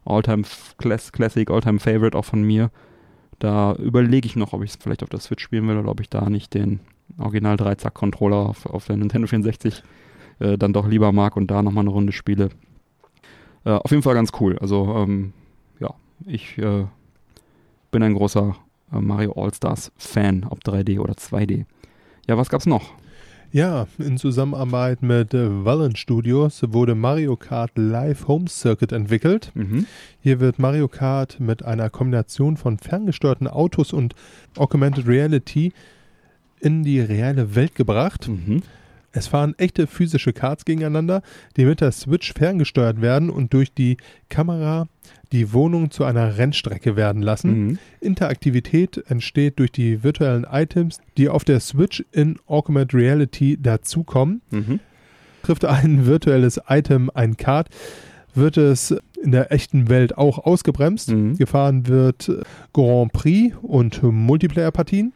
[0.04, 0.42] Alltime
[0.78, 2.70] Class Classic, Alltime Favorite auch von mir.
[3.38, 6.00] Da überlege ich noch, ob ich es vielleicht auf der Switch spielen will oder ob
[6.00, 6.80] ich da nicht den
[7.16, 9.82] Original 3-Zack-Controller auf, auf der Nintendo 64
[10.40, 12.50] äh, dann doch lieber mag und da nochmal eine Runde spiele.
[13.64, 14.58] Äh, auf jeden Fall ganz cool.
[14.58, 15.32] Also, ähm,
[15.80, 15.94] ja,
[16.26, 16.86] ich äh,
[17.90, 18.56] bin ein großer
[18.92, 21.64] äh, Mario All-Stars Fan, ob 3D oder 2D.
[22.26, 22.92] Ja, was gab's noch?
[23.50, 29.52] Ja, in Zusammenarbeit mit äh, Valent Studios wurde Mario Kart Live Home Circuit entwickelt.
[29.54, 29.86] Mhm.
[30.20, 34.14] Hier wird Mario Kart mit einer Kombination von ferngesteuerten Autos und
[34.58, 35.72] Augmented Reality
[36.60, 38.28] in die reale Welt gebracht.
[38.28, 38.62] Mhm.
[39.12, 41.22] Es fahren echte physische Karts gegeneinander,
[41.56, 43.96] die mit der Switch ferngesteuert werden und durch die
[44.28, 44.86] Kamera
[45.32, 47.66] die Wohnung zu einer Rennstrecke werden lassen.
[47.66, 47.78] Mhm.
[48.00, 54.42] Interaktivität entsteht durch die virtuellen Items, die auf der Switch in Augmented Reality dazukommen.
[54.50, 54.80] Mhm.
[55.42, 57.68] Trifft ein virtuelles Item ein Kart,
[58.34, 61.10] wird es in der echten Welt auch ausgebremst.
[61.10, 61.36] Mhm.
[61.36, 62.30] Gefahren wird
[62.72, 65.12] Grand Prix und Multiplayer-Partien.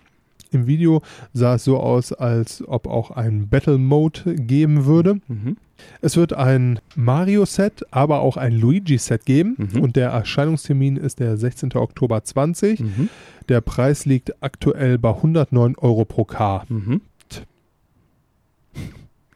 [0.53, 5.21] Im Video sah es so aus, als ob auch ein Battle Mode geben würde.
[5.29, 5.57] Mhm.
[6.01, 9.57] Es wird ein Mario-Set, aber auch ein Luigi-Set geben.
[9.73, 9.81] Mhm.
[9.81, 11.73] Und der Erscheinungstermin ist der 16.
[11.75, 12.81] Oktober 20.
[12.81, 13.09] Mhm.
[13.49, 16.65] Der Preis liegt aktuell bei 109 Euro pro K.
[16.69, 17.01] Mhm.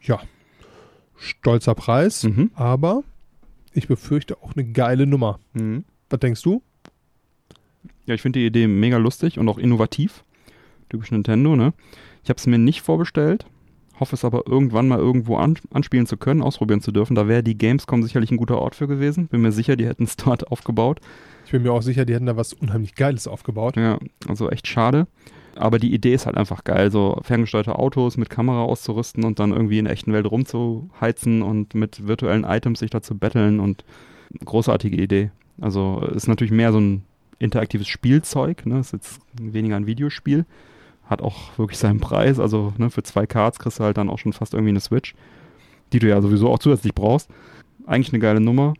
[0.02, 0.20] Ja,
[1.16, 2.50] stolzer Preis, Mhm.
[2.54, 3.02] aber
[3.72, 5.40] ich befürchte auch eine geile Nummer.
[5.54, 5.84] Mhm.
[6.10, 6.62] Was denkst du?
[8.06, 10.22] Ja, ich finde die Idee mega lustig und auch innovativ.
[10.88, 11.72] Typisch Nintendo, ne?
[12.22, 13.46] Ich habe es mir nicht vorbestellt,
[13.98, 17.14] hoffe es aber irgendwann mal irgendwo an, anspielen zu können, ausprobieren zu dürfen.
[17.14, 19.28] Da wäre die Gamescom sicherlich ein guter Ort für gewesen.
[19.28, 21.00] Bin mir sicher, die hätten es dort aufgebaut.
[21.44, 23.76] Ich bin mir auch sicher, die hätten da was unheimlich Geiles aufgebaut.
[23.76, 25.06] Ja, also echt schade.
[25.54, 29.52] Aber die Idee ist halt einfach geil, so ferngesteuerte Autos mit Kamera auszurüsten und dann
[29.52, 33.84] irgendwie in der echten Welt rumzuheizen und mit virtuellen Items sich da zu betteln und
[34.44, 35.30] großartige Idee.
[35.58, 37.04] Also ist natürlich mehr so ein
[37.38, 38.80] interaktives Spielzeug, ne?
[38.80, 40.44] Ist jetzt weniger ein Videospiel.
[41.06, 42.38] Hat auch wirklich seinen Preis.
[42.38, 45.14] Also ne, für zwei Cards kriegst du halt dann auch schon fast irgendwie eine Switch,
[45.92, 47.30] die du ja sowieso auch zusätzlich brauchst.
[47.86, 48.74] Eigentlich eine geile Nummer.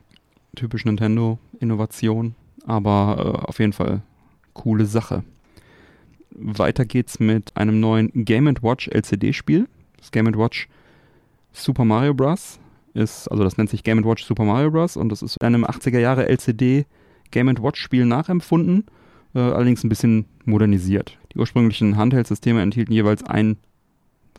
[0.57, 2.35] Typisch Nintendo, Innovation,
[2.67, 4.03] aber äh, auf jeden Fall
[4.55, 5.23] coole Sache.
[6.31, 9.69] Weiter geht's mit einem neuen Game Watch LCD-Spiel.
[9.99, 10.69] Das Game Watch
[11.53, 12.59] Super Mario Bros.
[12.95, 14.97] ist, also das nennt sich Game Watch Super Mario Bros.
[14.97, 16.87] und das ist einem 80er Jahre LCD
[17.31, 18.85] Game Watch Spiel nachempfunden,
[19.35, 21.19] äh, allerdings ein bisschen modernisiert.
[21.37, 23.59] Die ursprünglichen Handheld-Systeme enthielten jeweils ein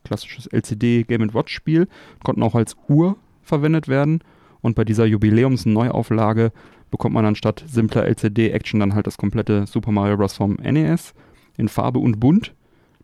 [0.03, 1.87] klassisches LCD Game Watch Spiel,
[2.23, 4.21] konnten auch als Uhr verwendet werden
[4.61, 6.51] und bei dieser Jubiläums-Neuauflage
[6.89, 10.33] bekommt man anstatt simpler LCD-Action dann halt das komplette Super Mario Bros.
[10.33, 11.13] vom NES
[11.55, 12.55] in Farbe und bunt.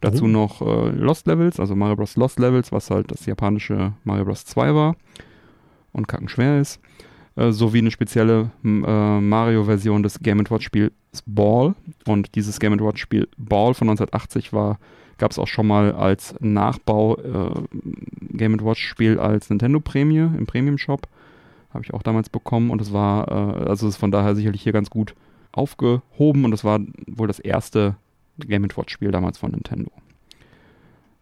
[0.02, 0.28] Dazu Oh.
[0.28, 2.16] noch äh, Lost Levels, also Mario Bros.
[2.16, 4.44] Lost Levels, was halt das japanische Mario Bros.
[4.46, 4.96] 2 war
[5.92, 6.80] und kackenschwer ist.
[7.36, 10.92] Äh, sowie eine spezielle m, äh, Mario-Version des Game Watch-Spiels
[11.26, 11.74] Ball.
[12.06, 14.78] Und dieses Game Watch-Spiel Ball von 1980 war,
[15.18, 17.62] gab es auch schon mal als Nachbau äh,
[18.30, 21.08] Game Watch-Spiel als Nintendo-Prämie im Premium-Shop.
[21.74, 24.74] Habe ich auch damals bekommen und es war, äh, also ist von daher sicherlich hier
[24.74, 25.16] ganz gut
[25.52, 27.96] aufgehoben und es war wohl das erste
[28.38, 29.92] Game Watch-Spiel damals von Nintendo.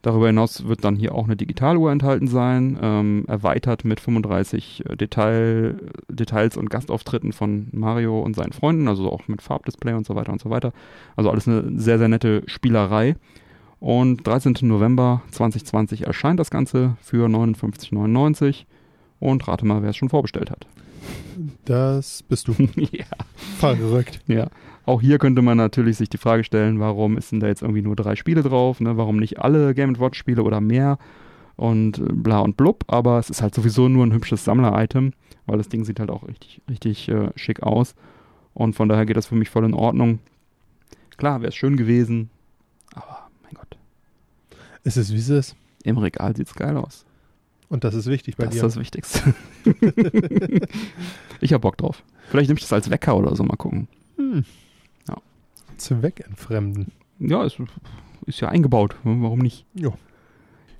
[0.01, 4.95] Darüber hinaus wird dann hier auch eine Digitaluhr enthalten sein, ähm, erweitert mit 35 äh,
[4.95, 5.75] Detail,
[6.09, 10.31] Details und Gastauftritten von Mario und seinen Freunden, also auch mit Farbdisplay und so weiter
[10.31, 10.73] und so weiter.
[11.15, 13.15] Also alles eine sehr, sehr nette Spielerei.
[13.79, 14.57] Und 13.
[14.61, 18.65] November 2020 erscheint das Ganze für 59,99
[19.19, 20.67] und rate mal, wer es schon vorbestellt hat.
[21.65, 22.53] Das bist du.
[22.91, 23.05] ja.
[23.57, 24.21] Verrückt.
[24.27, 24.47] Ja,
[24.85, 27.81] auch hier könnte man natürlich sich die Frage stellen, warum ist denn da jetzt irgendwie
[27.81, 28.79] nur drei Spiele drauf?
[28.79, 28.97] Ne?
[28.97, 30.97] Warum nicht alle Game Watch Spiele oder mehr?
[31.55, 32.83] Und äh, bla und blub.
[32.87, 35.13] Aber es ist halt sowieso nur ein hübsches Sammler-Item,
[35.45, 37.95] weil das Ding sieht halt auch richtig, richtig äh, schick aus.
[38.53, 40.19] Und von daher geht das für mich voll in Ordnung.
[41.17, 42.29] Klar, wäre es schön gewesen,
[42.95, 43.77] aber mein Gott,
[44.83, 45.55] Es ist wie es ist.
[45.83, 47.05] im Regal sieht's geil aus.
[47.69, 48.57] Und das ist wichtig bei das dir.
[48.57, 49.33] ist das Wichtigste.
[51.41, 52.03] ich hab Bock drauf.
[52.29, 53.87] Vielleicht nehme ich das als Wecker oder so, mal gucken.
[54.17, 54.43] Hm.
[55.83, 56.91] Zweckentfremden.
[57.19, 57.57] Ja, ist,
[58.25, 58.95] ist ja eingebaut.
[59.03, 59.65] Warum nicht?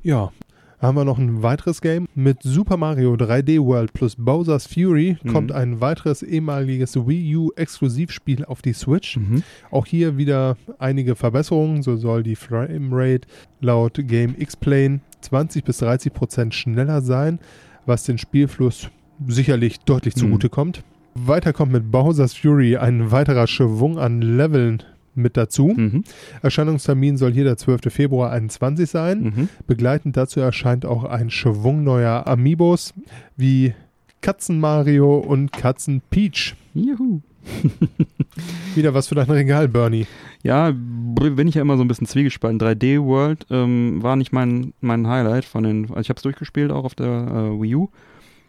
[0.04, 0.32] Ja.
[0.80, 2.08] Haben wir noch ein weiteres Game.
[2.16, 5.32] Mit Super Mario 3D World plus Bowser's Fury Mhm.
[5.32, 9.18] kommt ein weiteres ehemaliges Wii U Exklusivspiel auf die Switch.
[9.18, 9.44] Mhm.
[9.70, 11.84] Auch hier wieder einige Verbesserungen.
[11.84, 13.28] So soll die Framerate
[13.60, 17.38] laut Game Explain 20 bis 30 Prozent schneller sein,
[17.86, 18.90] was den Spielfluss
[19.28, 20.20] sicherlich deutlich Mhm.
[20.22, 20.84] zugutekommt.
[21.14, 24.82] Weiter kommt mit Bowser's Fury ein weiterer Schwung an Leveln
[25.16, 25.74] mit dazu.
[25.76, 26.04] Mhm.
[26.42, 27.92] Erscheinungstermin soll hier der 12.
[27.94, 29.22] Februar 21 sein.
[29.24, 29.50] Mhm.
[29.68, 32.94] Begleitend dazu erscheint auch ein Schwung neuer Amiibos
[33.38, 33.74] wie
[34.22, 36.56] Katzen Mario und Katzen Peach.
[36.74, 37.22] Juhu.
[38.76, 40.06] Wieder was für dein Regal, Bernie.
[40.44, 42.60] Ja, bin ich ja immer so ein bisschen zwiegespalten.
[42.60, 45.86] 3D World ähm, war nicht mein, mein Highlight von den.
[45.90, 47.90] Also ich habe es durchgespielt auch auf der äh, Wii U.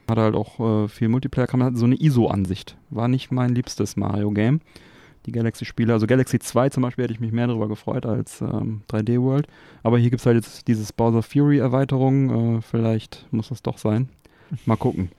[0.09, 2.77] Hatte halt auch äh, viel Multiplayer, kam halt so eine ISO-Ansicht.
[2.91, 4.61] War nicht mein liebstes Mario-Game.
[5.27, 8.83] Die Galaxy-Spiele, also Galaxy 2 zum Beispiel hätte ich mich mehr darüber gefreut als ähm,
[8.91, 9.47] 3D World.
[9.83, 12.59] Aber hier gibt es halt jetzt dieses Bowser Fury-Erweiterung.
[12.59, 14.09] Äh, vielleicht muss das doch sein.
[14.67, 15.11] Mal gucken.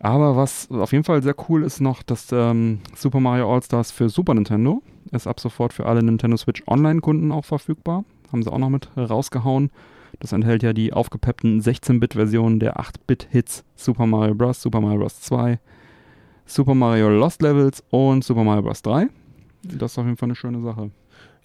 [0.00, 4.08] Aber was auf jeden Fall sehr cool ist noch, dass ähm, Super Mario All-Stars für
[4.08, 8.04] Super Nintendo ist ab sofort für alle Nintendo Switch Online-Kunden auch verfügbar.
[8.30, 9.70] Haben sie auch noch mit rausgehauen.
[10.20, 15.20] Das enthält ja die aufgepeppten 16-Bit-Versionen der 8-Bit-Hits Super Mario Bros., Super Mario Bros.
[15.20, 15.58] 2,
[16.48, 18.82] Super Mario Lost Levels und Super Mario Bros.
[18.82, 19.06] 3.
[19.62, 20.90] Das ist auf jeden Fall eine schöne Sache.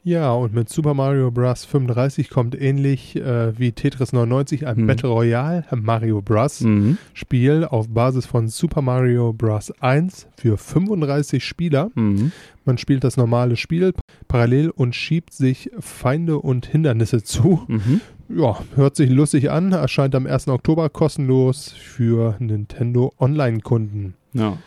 [0.06, 1.64] Ja, und mit Super Mario Bros.
[1.64, 4.88] 35 kommt ähnlich äh, wie Tetris 99 ein Mhm.
[4.88, 6.60] Battle Royale Mario Bros.
[6.62, 6.98] Mhm.
[7.14, 9.72] Spiel auf Basis von Super Mario Bros.
[9.80, 11.90] 1 für 35 Spieler.
[11.96, 12.34] Mhm.
[12.66, 13.94] Man spielt das normale Spiel
[14.28, 17.62] parallel und schiebt sich Feinde und Hindernisse zu.
[17.68, 18.02] Mhm.
[18.30, 20.48] Ja, hört sich lustig an, erscheint am 1.
[20.50, 24.16] Oktober kostenlos für Nintendo Online-Kunden.
[24.34, 24.58] Ja.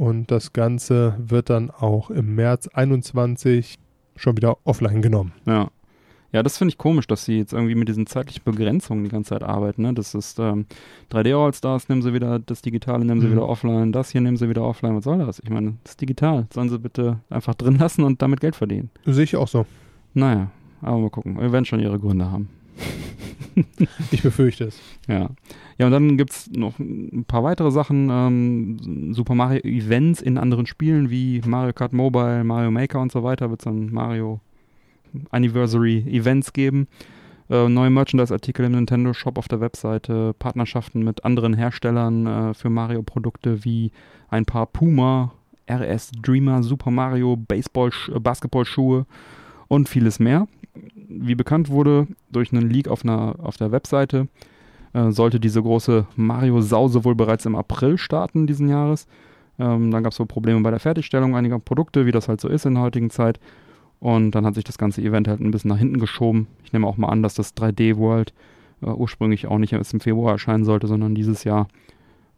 [0.00, 3.78] Und das Ganze wird dann auch im März 21
[4.16, 5.32] schon wieder offline genommen.
[5.44, 5.68] Ja.
[6.32, 9.30] Ja, das finde ich komisch, dass sie jetzt irgendwie mit diesen zeitlichen Begrenzungen die ganze
[9.30, 9.82] Zeit arbeiten.
[9.82, 9.92] Ne?
[9.92, 10.64] Das ist ähm,
[11.12, 13.32] 3D All-Stars, nehmen sie wieder, das Digitale nehmen sie Mhm.
[13.32, 14.96] wieder offline, das hier nehmen sie wieder offline.
[14.96, 15.38] Was soll das?
[15.40, 16.46] Ich meine, das ist digital.
[16.54, 18.88] Sollen sie bitte einfach drin lassen und damit Geld verdienen?
[19.04, 19.66] Sehe ich auch so.
[20.14, 21.38] Naja, aber mal gucken.
[21.38, 22.48] Wir werden schon ihre Gründe haben.
[24.10, 24.80] Ich befürchte es.
[25.08, 25.30] Ja.
[25.78, 28.08] Ja, und dann gibt es noch ein paar weitere Sachen.
[28.10, 33.22] Ähm, Super Mario Events in anderen Spielen wie Mario Kart Mobile, Mario Maker und so
[33.22, 33.50] weiter.
[33.50, 34.40] Wird es dann Mario
[35.30, 36.86] Anniversary Events geben.
[37.48, 42.70] Äh, neue Merchandise-Artikel im Nintendo Shop auf der Webseite, Partnerschaften mit anderen Herstellern äh, für
[42.70, 43.90] Mario-Produkte wie
[44.28, 45.32] ein paar Puma,
[45.68, 49.04] RS Dreamer, Super Mario, Baseball, äh, Basketballschuhe
[49.66, 50.46] und vieles mehr.
[51.12, 54.28] Wie bekannt wurde durch einen Leak auf, einer, auf der Webseite,
[54.92, 59.06] äh, sollte diese große Mario-Sause wohl bereits im April starten diesen Jahres.
[59.58, 62.48] Ähm, dann gab es wohl Probleme bei der Fertigstellung einiger Produkte, wie das halt so
[62.48, 63.40] ist in der heutigen Zeit.
[63.98, 66.46] Und dann hat sich das ganze Event halt ein bisschen nach hinten geschoben.
[66.64, 68.32] Ich nehme auch mal an, dass das 3D World
[68.82, 71.68] äh, ursprünglich auch nicht erst im Februar erscheinen sollte, sondern dieses Jahr.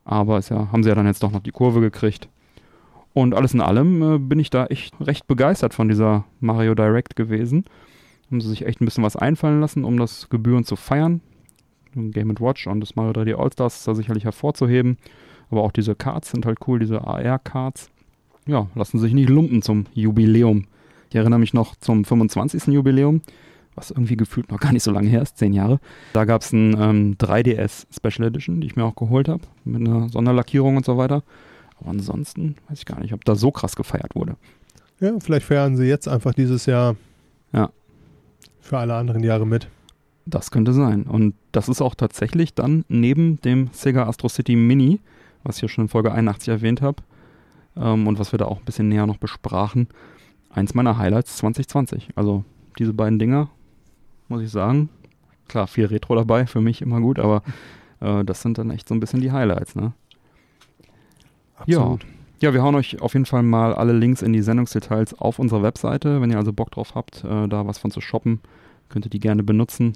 [0.05, 2.29] Aber ist ja, haben sie ja dann jetzt doch noch die Kurve gekriegt.
[3.15, 7.15] Und alles in allem äh, bin ich da echt recht begeistert von dieser Mario Direct
[7.15, 7.65] gewesen.
[8.33, 11.21] Haben sie sich echt ein bisschen was einfallen lassen, um das Gebühren zu feiern.
[11.95, 14.97] Game Watch und das Mario 3D All-Stars ist da sicherlich hervorzuheben.
[15.51, 17.91] Aber auch diese Cards sind halt cool, diese AR-Cards.
[18.47, 20.65] Ja, lassen sich nicht lumpen zum Jubiläum.
[21.11, 22.69] Ich erinnere mich noch zum 25.
[22.69, 23.21] Jubiläum,
[23.75, 25.79] was irgendwie gefühlt noch gar nicht so lange her ist, zehn Jahre.
[26.15, 29.87] Da gab es ein ähm, 3DS Special Edition, die ich mir auch geholt habe, mit
[29.87, 31.23] einer Sonderlackierung und so weiter.
[31.79, 34.37] Aber ansonsten weiß ich gar nicht, ob da so krass gefeiert wurde.
[35.01, 36.97] Ja, vielleicht feiern sie jetzt einfach dieses Jahr Ja.
[38.63, 39.69] Für alle anderen Jahre mit.
[40.25, 41.03] Das könnte sein.
[41.03, 45.01] Und das ist auch tatsächlich dann neben dem Sega Astro City Mini,
[45.43, 47.03] was ich ja schon in Folge 81 erwähnt habe,
[47.77, 49.89] ähm, und was wir da auch ein bisschen näher noch besprachen,
[50.49, 52.11] eins meiner Highlights 2020.
[52.15, 52.45] Also
[52.79, 53.51] diese beiden Dinger,
[54.29, 54.89] muss ich sagen,
[55.49, 57.43] klar, viel Retro dabei, für mich immer gut, aber
[58.01, 59.93] äh, das sind dann echt so ein bisschen die Highlights, ne?
[61.57, 62.03] Absolut.
[62.03, 62.09] Ja,
[62.43, 66.21] wir hauen euch auf jeden Fall mal alle Links in die Sendungsdetails auf unserer Webseite.
[66.21, 68.41] Wenn ihr also Bock drauf habt, äh, da was von zu shoppen,
[68.89, 69.93] könnt ihr die gerne benutzen.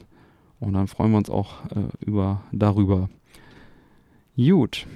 [0.61, 3.11] Und dann freuen wir uns auch äh, über, darüber.
[4.36, 4.86] Gut.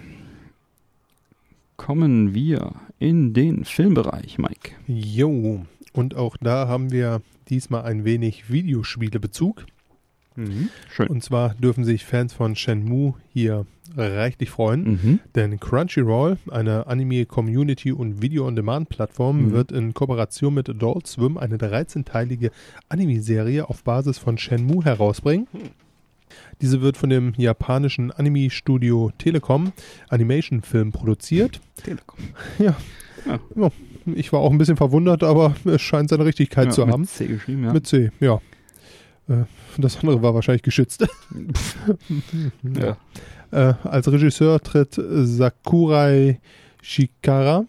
[1.77, 4.73] Kommen wir in den Filmbereich, Mike.
[4.87, 9.67] Jo, und auch da haben wir diesmal ein wenig Videospielebezug.
[10.89, 11.09] Schön.
[11.09, 13.67] Und zwar dürfen sich Fans von Shenmue hier
[13.97, 15.21] reichlich freuen, Mhm.
[15.35, 19.53] denn Crunchyroll, eine Anime-Community- und Video-on-Demand-Plattform, Mhm.
[19.53, 22.51] wird in Kooperation mit Adult Swim eine 13-teilige
[22.89, 25.47] Anime-Serie auf Basis von Shenmue herausbringen.
[26.61, 29.73] Diese wird von dem japanischen Anime-Studio Telekom
[30.09, 31.61] Animation Film produziert.
[31.83, 32.19] Telekom.
[34.15, 37.05] Ich war auch ein bisschen verwundert, aber es scheint seine Richtigkeit Ja, zu mit haben.
[37.07, 37.73] C geschrieben, ja.
[37.75, 38.41] Mit C, ja.
[39.29, 39.45] Äh,
[39.77, 41.07] Das andere war wahrscheinlich geschützt.
[42.63, 42.97] ja.
[43.51, 46.41] Äh, als Regisseur tritt Sakurai
[46.83, 47.65] Shikara,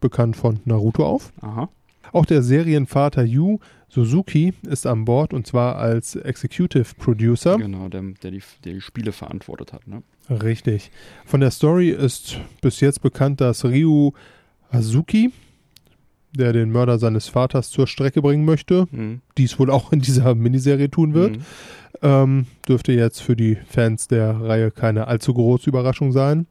[0.00, 1.32] bekannt von Naruto, auf.
[1.40, 1.68] Aha.
[2.12, 3.58] Auch der Serienvater Yu
[3.88, 7.56] Suzuki ist an Bord und zwar als Executive Producer.
[7.56, 10.02] Genau, der, der, die, der die Spiele verantwortet hat, ne?
[10.28, 10.90] Richtig.
[11.24, 14.12] Von der Story ist bis jetzt bekannt, dass Ryu
[14.72, 15.32] Hazuki,
[16.36, 19.20] der den Mörder seines Vaters zur Strecke bringen möchte, Mhm.
[19.38, 21.36] dies wohl auch in dieser Miniserie tun wird.
[21.36, 21.42] Mhm.
[22.02, 26.46] Ähm, dürfte jetzt für die Fans der Reihe keine allzu große Überraschung sein.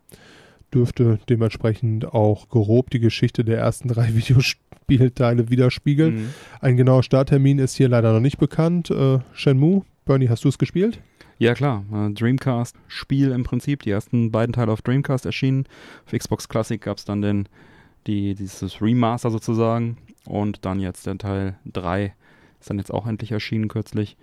[0.74, 6.16] dürfte dementsprechend auch grob die Geschichte der ersten drei Videospielteile widerspiegeln.
[6.16, 6.30] Mhm.
[6.60, 8.90] Ein genauer Starttermin ist hier leider noch nicht bekannt.
[8.92, 11.00] Äh, Shenmue, Bernie, hast du es gespielt?
[11.38, 11.86] Ja, klar.
[11.94, 13.84] Äh, Dreamcast-Spiel im Prinzip.
[13.84, 15.66] Die ersten beiden Teile auf Dreamcast erschienen.
[16.08, 17.48] Auf Xbox Classic gab es dann den,
[18.08, 19.98] die, dieses Remaster sozusagen.
[20.26, 22.14] Und dann jetzt der Teil 3
[22.60, 24.18] ist dann jetzt auch endlich erschienen kürzlich.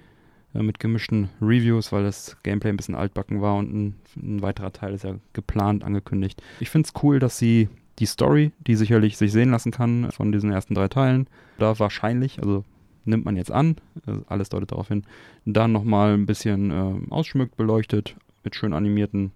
[0.54, 4.72] Äh, mit gemischten Reviews, weil das Gameplay ein bisschen altbacken war und ein, ein weiterer
[4.72, 6.42] Teil ist ja geplant, angekündigt.
[6.60, 7.68] Ich finde es cool, dass sie
[7.98, 11.26] die Story, die sicherlich sich sehen lassen kann von diesen ersten drei Teilen,
[11.58, 12.64] da wahrscheinlich, also
[13.04, 13.76] nimmt man jetzt an,
[14.06, 15.04] äh, alles deutet darauf hin,
[15.44, 19.32] dann nochmal ein bisschen äh, ausschmückt, beleuchtet, mit schön animierten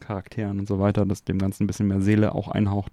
[0.00, 2.92] Charakteren und so weiter, dass dem Ganzen ein bisschen mehr Seele auch einhaucht.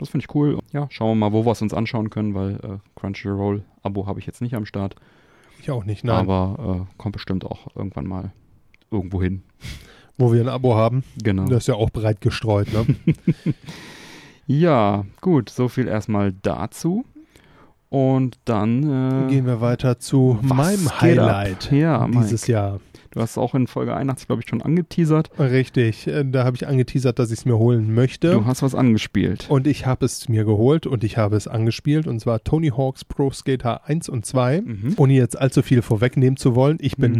[0.00, 0.58] Das finde ich cool.
[0.72, 4.26] Ja, schauen wir mal, wo wir es uns anschauen können, weil äh, Crunchyroll-Abo habe ich
[4.26, 4.96] jetzt nicht am Start.
[5.60, 6.16] Ich auch nicht, nein.
[6.16, 8.32] Aber äh, kommt bestimmt auch irgendwann mal
[8.90, 9.42] irgendwo hin.
[10.18, 11.44] Wo wir ein Abo haben, Genau.
[11.46, 12.68] das ist ja auch breit gestreut.
[12.72, 12.86] Ne?
[14.46, 17.04] Ja, gut, so viel erstmal dazu.
[17.88, 21.70] Und dann äh, Gehen wir weiter zu meinem Highlight?
[21.70, 22.52] Ja, dieses Mike.
[22.52, 22.80] Jahr.
[23.12, 25.30] Du hast es auch in Folge 81, glaube ich, schon angeteasert.
[25.38, 28.30] Richtig, äh, da habe ich angeteasert, dass ich es mir holen möchte.
[28.32, 29.46] Du hast was angespielt.
[29.50, 33.04] Und ich habe es mir geholt und ich habe es angespielt und zwar Tony Hawk's
[33.04, 34.60] Pro Skater 1 und 2.
[34.60, 34.94] Mhm.
[34.96, 37.12] Ohne jetzt allzu viel vorwegnehmen zu wollen, ich bin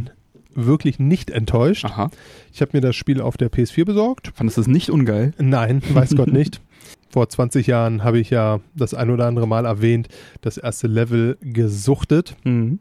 [0.55, 0.67] Mhm.
[0.67, 1.85] wirklich nicht enttäuscht.
[1.85, 2.11] Aha.
[2.53, 4.31] Ich habe mir das Spiel auf der PS4 besorgt.
[4.35, 5.33] Fandest du es nicht ungeil?
[5.39, 6.61] Nein, weiß Gott nicht.
[7.09, 10.07] Vor 20 Jahren habe ich ja das ein oder andere Mal erwähnt,
[10.43, 12.37] das erste Level gesuchtet.
[12.45, 12.79] Mhm.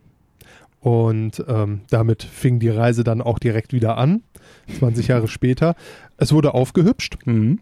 [0.79, 4.23] Und ähm, damit fing die Reise dann auch direkt wieder an,
[4.79, 5.75] 20 Jahre später.
[6.17, 7.17] Es wurde aufgehübscht.
[7.25, 7.59] Mhm.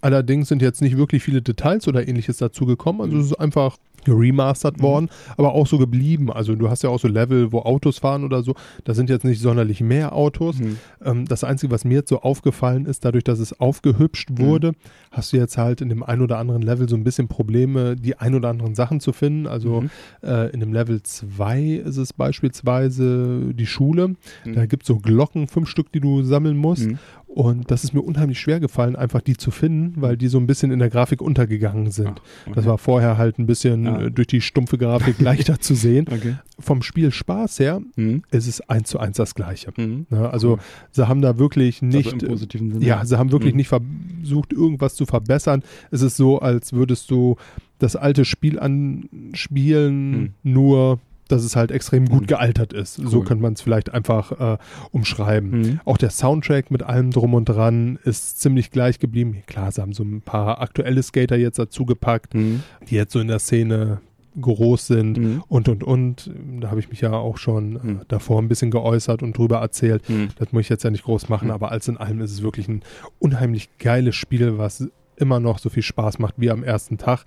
[0.00, 3.00] Allerdings sind jetzt nicht wirklich viele Details oder ähnliches dazu gekommen.
[3.02, 3.76] Also es ist einfach
[4.08, 6.32] remastert worden, aber auch so geblieben.
[6.32, 8.54] Also du hast ja auch so Level, wo Autos fahren oder so.
[8.84, 10.58] Da sind jetzt nicht sonderlich mehr Autos.
[10.58, 10.78] Mhm.
[11.04, 14.72] Ähm, das Einzige, was mir jetzt so aufgefallen ist, dadurch, dass es aufgehübscht wurde,
[15.10, 18.16] hast du jetzt halt in dem ein oder anderen Level so ein bisschen Probleme, die
[18.16, 19.46] ein oder anderen Sachen zu finden.
[19.46, 19.90] Also Mhm.
[20.22, 24.08] äh, in dem Level 2 ist es beispielsweise die Schule.
[24.44, 24.54] Mhm.
[24.54, 26.88] Da gibt es so Glocken, fünf Stück, die du sammeln musst.
[27.34, 27.40] Mhm.
[27.42, 30.46] Und das ist mir unheimlich schwer gefallen, einfach die zu finden, weil die so ein
[30.46, 32.08] bisschen in der Grafik untergegangen sind.
[32.08, 32.52] Ah, okay.
[32.56, 34.10] Das war vorher halt ein bisschen Ah.
[34.10, 36.06] durch die stumpfe Grafik leichter zu sehen.
[36.10, 36.36] Okay.
[36.58, 38.22] Vom Spiel Spaß her Mhm.
[38.30, 39.72] ist es eins zu eins das gleiche.
[39.76, 40.06] Mhm.
[40.10, 40.28] Ne?
[40.30, 40.58] Also Cool.
[40.90, 42.84] sie haben da wirklich nicht, also positiven Sinne.
[42.84, 43.58] ja, sie haben wirklich Mhm.
[43.58, 45.62] nicht versucht, irgendwas zu verbessern.
[45.90, 47.36] Es ist so, als würdest du
[47.78, 51.00] das alte Spiel anspielen, nur
[51.32, 52.26] dass es halt extrem gut Mhm.
[52.26, 52.94] gealtert ist.
[52.94, 53.24] So Cool.
[53.24, 54.58] könnte man es vielleicht einfach äh,
[54.90, 55.50] umschreiben.
[55.50, 55.80] Mhm.
[55.84, 59.42] Auch der Soundtrack mit allem drum und dran ist ziemlich gleich geblieben.
[59.46, 62.62] Klar, sie haben so ein paar aktuelle Skater jetzt dazu gepackt, Mhm.
[62.88, 64.00] die jetzt so in der Szene
[64.40, 65.42] groß sind Mhm.
[65.48, 66.30] und und und.
[66.60, 68.00] Da habe ich mich ja auch schon äh, Mhm.
[68.08, 70.08] davor ein bisschen geäußert und drüber erzählt.
[70.08, 70.28] Mhm.
[70.38, 71.54] Das muss ich jetzt ja nicht groß machen, Mhm.
[71.54, 72.82] aber alles in allem ist es wirklich ein
[73.18, 77.24] unheimlich geiles Spiel, was immer noch so viel Spaß macht wie am ersten Tag.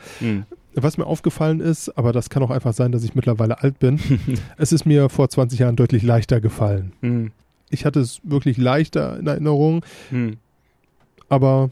[0.75, 0.83] Mhm.
[0.83, 3.99] Was mir aufgefallen ist, aber das kann auch einfach sein, dass ich mittlerweile alt bin,
[4.57, 6.93] es ist mir vor 20 Jahren deutlich leichter gefallen.
[7.01, 7.31] Mhm.
[7.69, 10.37] Ich hatte es wirklich leichter in Erinnerung, Mhm.
[11.29, 11.69] aber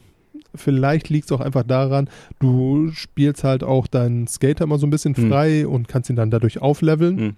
[0.55, 4.89] vielleicht liegt es auch einfach daran, du spielst halt auch deinen Skater mal so ein
[4.89, 5.29] bisschen Mhm.
[5.29, 7.15] frei und kannst ihn dann dadurch aufleveln.
[7.15, 7.35] Mhm.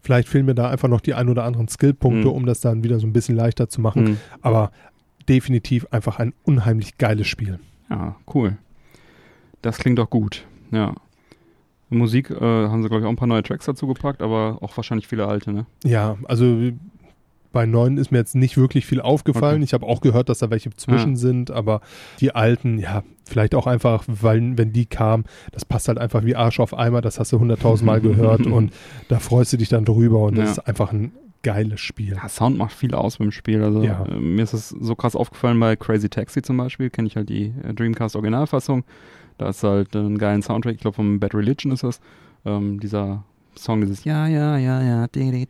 [0.00, 2.34] Vielleicht fehlen mir da einfach noch die ein oder anderen Skillpunkte, Mhm.
[2.34, 4.02] um das dann wieder so ein bisschen leichter zu machen.
[4.04, 4.16] Mhm.
[4.40, 4.72] Aber
[5.28, 7.60] definitiv einfach ein unheimlich geiles Spiel.
[7.88, 8.56] Ja, cool.
[9.62, 10.44] Das klingt doch gut.
[10.70, 10.94] Ja.
[11.88, 14.74] Musik äh, haben sie, glaube ich, auch ein paar neue Tracks dazu gepackt, aber auch
[14.76, 15.66] wahrscheinlich viele alte, ne?
[15.84, 16.70] Ja, also
[17.52, 19.56] bei neuen ist mir jetzt nicht wirklich viel aufgefallen.
[19.56, 19.64] Okay.
[19.64, 21.16] Ich habe auch gehört, dass da welche zwischen Ah.
[21.16, 21.82] sind, aber
[22.18, 26.34] die alten, ja, vielleicht auch einfach, weil wenn die kamen, das passt halt einfach wie
[26.34, 28.72] Arsch auf Eimer, das hast du hunderttausendmal gehört und
[29.08, 30.50] da freust du dich dann drüber und das Ja.
[30.52, 32.14] ist einfach ein geiles Spiel.
[32.14, 33.62] Ja, Sound macht viel aus beim Spiel.
[33.62, 34.06] Also Ja.
[34.06, 37.28] äh, mir ist es so krass aufgefallen bei Crazy Taxi zum Beispiel, kenne ich halt
[37.28, 38.84] die äh, Dreamcast Originalfassung.
[39.38, 42.00] Da ist halt äh, einen geilen Soundtrack, ich glaube vom Bad Religion ist das.
[42.44, 43.24] Ähm, dieser
[43.56, 45.46] Song, dieses Ja, ja, ja, ja, di.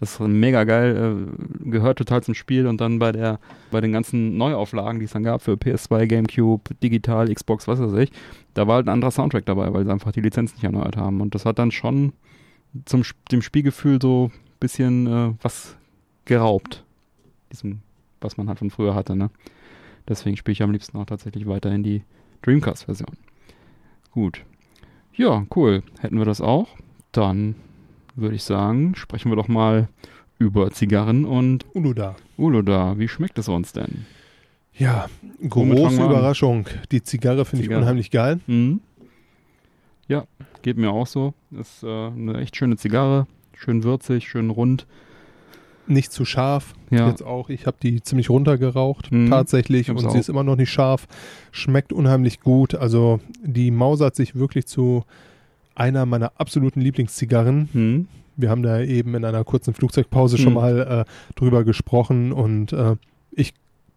[0.00, 3.38] das ist mega geil, äh, gehört total zum Spiel und dann bei der,
[3.70, 7.92] bei den ganzen Neuauflagen, die es dann gab für PS2, Gamecube, Digital, Xbox, was weiß
[7.94, 8.10] ich,
[8.54, 11.20] da war halt ein anderer Soundtrack dabei, weil sie einfach die Lizenz nicht erneuert haben
[11.20, 12.14] und das hat dann schon
[12.86, 15.76] zum dem Spielgefühl so ein bisschen äh, was
[16.24, 16.84] geraubt.
[17.52, 17.80] Diesem,
[18.20, 19.30] was man halt von früher hatte, ne?
[20.08, 22.02] Deswegen spiele ich am liebsten auch tatsächlich weiterhin die
[22.42, 23.16] Dreamcast-Version.
[24.12, 24.44] Gut.
[25.14, 25.82] Ja, cool.
[26.00, 26.68] Hätten wir das auch.
[27.12, 27.54] Dann
[28.14, 29.88] würde ich sagen, sprechen wir doch mal
[30.38, 32.16] über Zigarren und Uluda.
[32.36, 32.98] Uluda.
[32.98, 34.06] Wie schmeckt es uns denn?
[34.74, 35.08] Ja,
[35.48, 36.02] große?
[36.02, 36.66] Überraschung.
[36.90, 38.40] Die Zigarre finde ich unheimlich geil.
[38.46, 38.80] Mhm.
[40.08, 40.24] Ja,
[40.62, 41.34] geht mir auch so.
[41.50, 43.26] Ist äh, eine echt schöne Zigarre.
[43.54, 44.86] Schön würzig, schön rund.
[45.86, 46.74] Nicht zu scharf.
[46.90, 47.08] Ja.
[47.08, 49.28] Jetzt auch, ich habe die ziemlich runtergeraucht, Mhm.
[49.30, 49.90] tatsächlich.
[49.90, 50.10] Und auch.
[50.12, 51.06] sie ist immer noch nicht scharf.
[51.50, 52.74] Schmeckt unheimlich gut.
[52.74, 55.04] Also die mausert sich wirklich zu
[55.74, 57.68] einer meiner absoluten Lieblingszigarren.
[57.72, 58.08] Hm.
[58.36, 60.58] Wir haben da eben in einer kurzen Flugzeugpause schon Mhm.
[60.58, 62.96] mal äh, drüber gesprochen und äh,
[63.32, 63.52] ich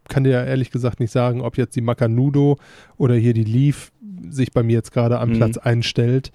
[0.07, 2.57] kann dir ja ehrlich gesagt nicht sagen, ob jetzt die Macanudo
[2.97, 3.91] oder hier die Leaf
[4.29, 5.33] sich bei mir jetzt gerade am Mhm.
[5.37, 6.31] Platz einstellt.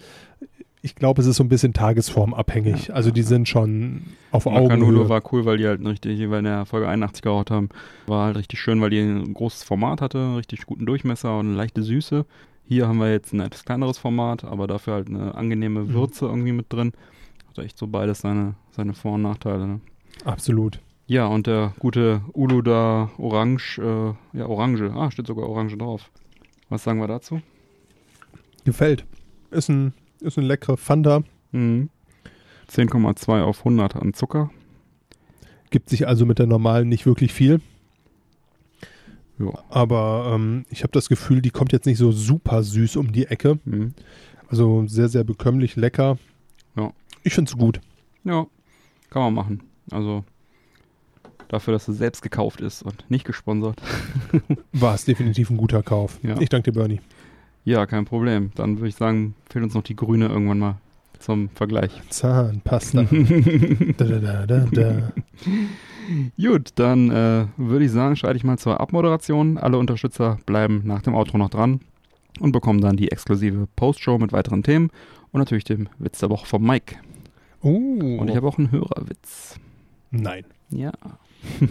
[0.82, 2.86] Ich glaube, es ist so ein bisschen tagesformabhängig.
[2.88, 2.94] Ja.
[2.94, 5.08] also die sind schon auf Macanudo Augenhöhe.
[5.10, 7.68] war cool, weil die halt richtig, weil in der Folge 81 geraucht haben,
[8.06, 11.48] war halt richtig schön, weil die ein großes Format hatte, einen richtig guten Durchmesser und
[11.48, 12.24] eine leichte Süße.
[12.66, 15.92] Hier haben wir jetzt ein etwas kleineres Format, aber dafür halt eine angenehme Mhm.
[15.92, 16.92] Würze irgendwie mit drin.
[17.48, 19.66] Hat echt so beides seine, seine Vor- und Nachteile.
[19.66, 19.80] Ne?
[20.24, 20.80] Absolut.
[21.08, 26.08] Ja, und der gute Uluda Orange, äh, ja, Orange, ah, steht sogar Orange drauf.
[26.68, 27.42] Was sagen wir dazu?
[28.64, 29.04] Gefällt.
[29.50, 31.22] Ist ein, ist ein leckere Fanta.
[31.52, 31.90] Mhm.
[32.70, 34.50] 10,2 auf 100 an Zucker.
[35.70, 37.60] Gibt sich also mit der normalen nicht wirklich viel.
[39.38, 39.52] Ja.
[39.68, 43.26] Aber ähm, ich habe das Gefühl, die kommt jetzt nicht so super süß um die
[43.26, 43.58] Ecke.
[43.64, 43.94] Mhm.
[44.48, 46.18] Also sehr, sehr bekömmlich, lecker.
[46.76, 46.92] Ja.
[47.22, 47.80] Ich finde es gut.
[48.24, 48.46] Ja,
[49.08, 49.62] kann man machen.
[49.90, 50.24] Also
[51.48, 53.80] dafür, dass es selbst gekauft ist und nicht gesponsert.
[54.72, 56.18] War es definitiv ein guter Kauf.
[56.22, 56.40] Ja.
[56.40, 57.00] Ich danke dir, Bernie.
[57.64, 58.50] Ja, kein Problem.
[58.54, 60.78] Dann würde ich sagen, fehlt uns noch die grüne irgendwann mal
[61.18, 61.90] zum Vergleich.
[62.08, 63.02] Zahnpasta.
[63.96, 65.12] da, da, da, da, da.
[66.42, 69.58] Gut, dann äh, würde ich sagen, schreite ich mal zur Abmoderation.
[69.58, 71.80] Alle Unterstützer bleiben nach dem Outro noch dran
[72.40, 74.90] und bekommen dann die exklusive Postshow mit weiteren Themen
[75.30, 76.96] und natürlich dem Witz der Woche vom Mike.
[77.62, 77.68] Oh.
[78.18, 79.56] Und ich habe auch einen Hörerwitz.
[80.10, 80.44] Nein.
[80.70, 80.92] Ja.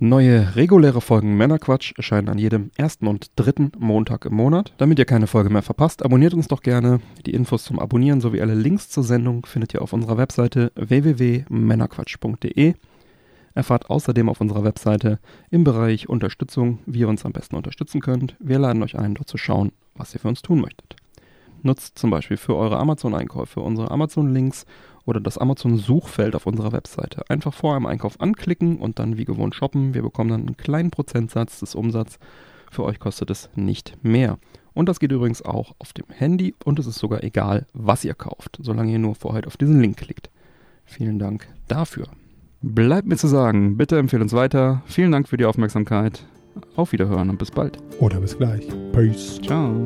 [0.00, 4.72] Neue reguläre Folgen Männerquatsch erscheinen an jedem ersten und dritten Montag im Monat.
[4.78, 7.00] Damit ihr keine Folge mehr verpasst, abonniert uns doch gerne.
[7.26, 12.74] Die Infos zum Abonnieren sowie alle Links zur Sendung findet ihr auf unserer Webseite www.männerquatsch.de.
[13.54, 15.18] Erfahrt außerdem auf unserer Webseite
[15.50, 18.36] im Bereich Unterstützung, wie ihr uns am besten unterstützen könnt.
[18.38, 20.94] Wir laden euch ein, dort zu schauen, was ihr für uns tun möchtet.
[21.62, 24.64] Nutzt zum Beispiel für eure Amazon-Einkäufe unsere Amazon-Links
[25.08, 27.22] oder das Amazon-Suchfeld auf unserer Webseite.
[27.30, 29.94] Einfach vor einem Einkauf anklicken und dann wie gewohnt shoppen.
[29.94, 32.18] Wir bekommen dann einen kleinen Prozentsatz des Umsatzes.
[32.70, 34.38] Für euch kostet es nicht mehr.
[34.74, 38.12] Und das geht übrigens auch auf dem Handy und es ist sogar egal, was ihr
[38.12, 40.28] kauft, solange ihr nur vorher auf diesen Link klickt.
[40.84, 42.08] Vielen Dank dafür.
[42.60, 44.82] Bleibt mir zu sagen, bitte empfehlt uns weiter.
[44.84, 46.22] Vielen Dank für die Aufmerksamkeit.
[46.76, 47.78] Auf Wiederhören und bis bald.
[47.98, 48.68] Oder bis gleich.
[48.92, 49.40] Peace.
[49.40, 49.84] Ciao.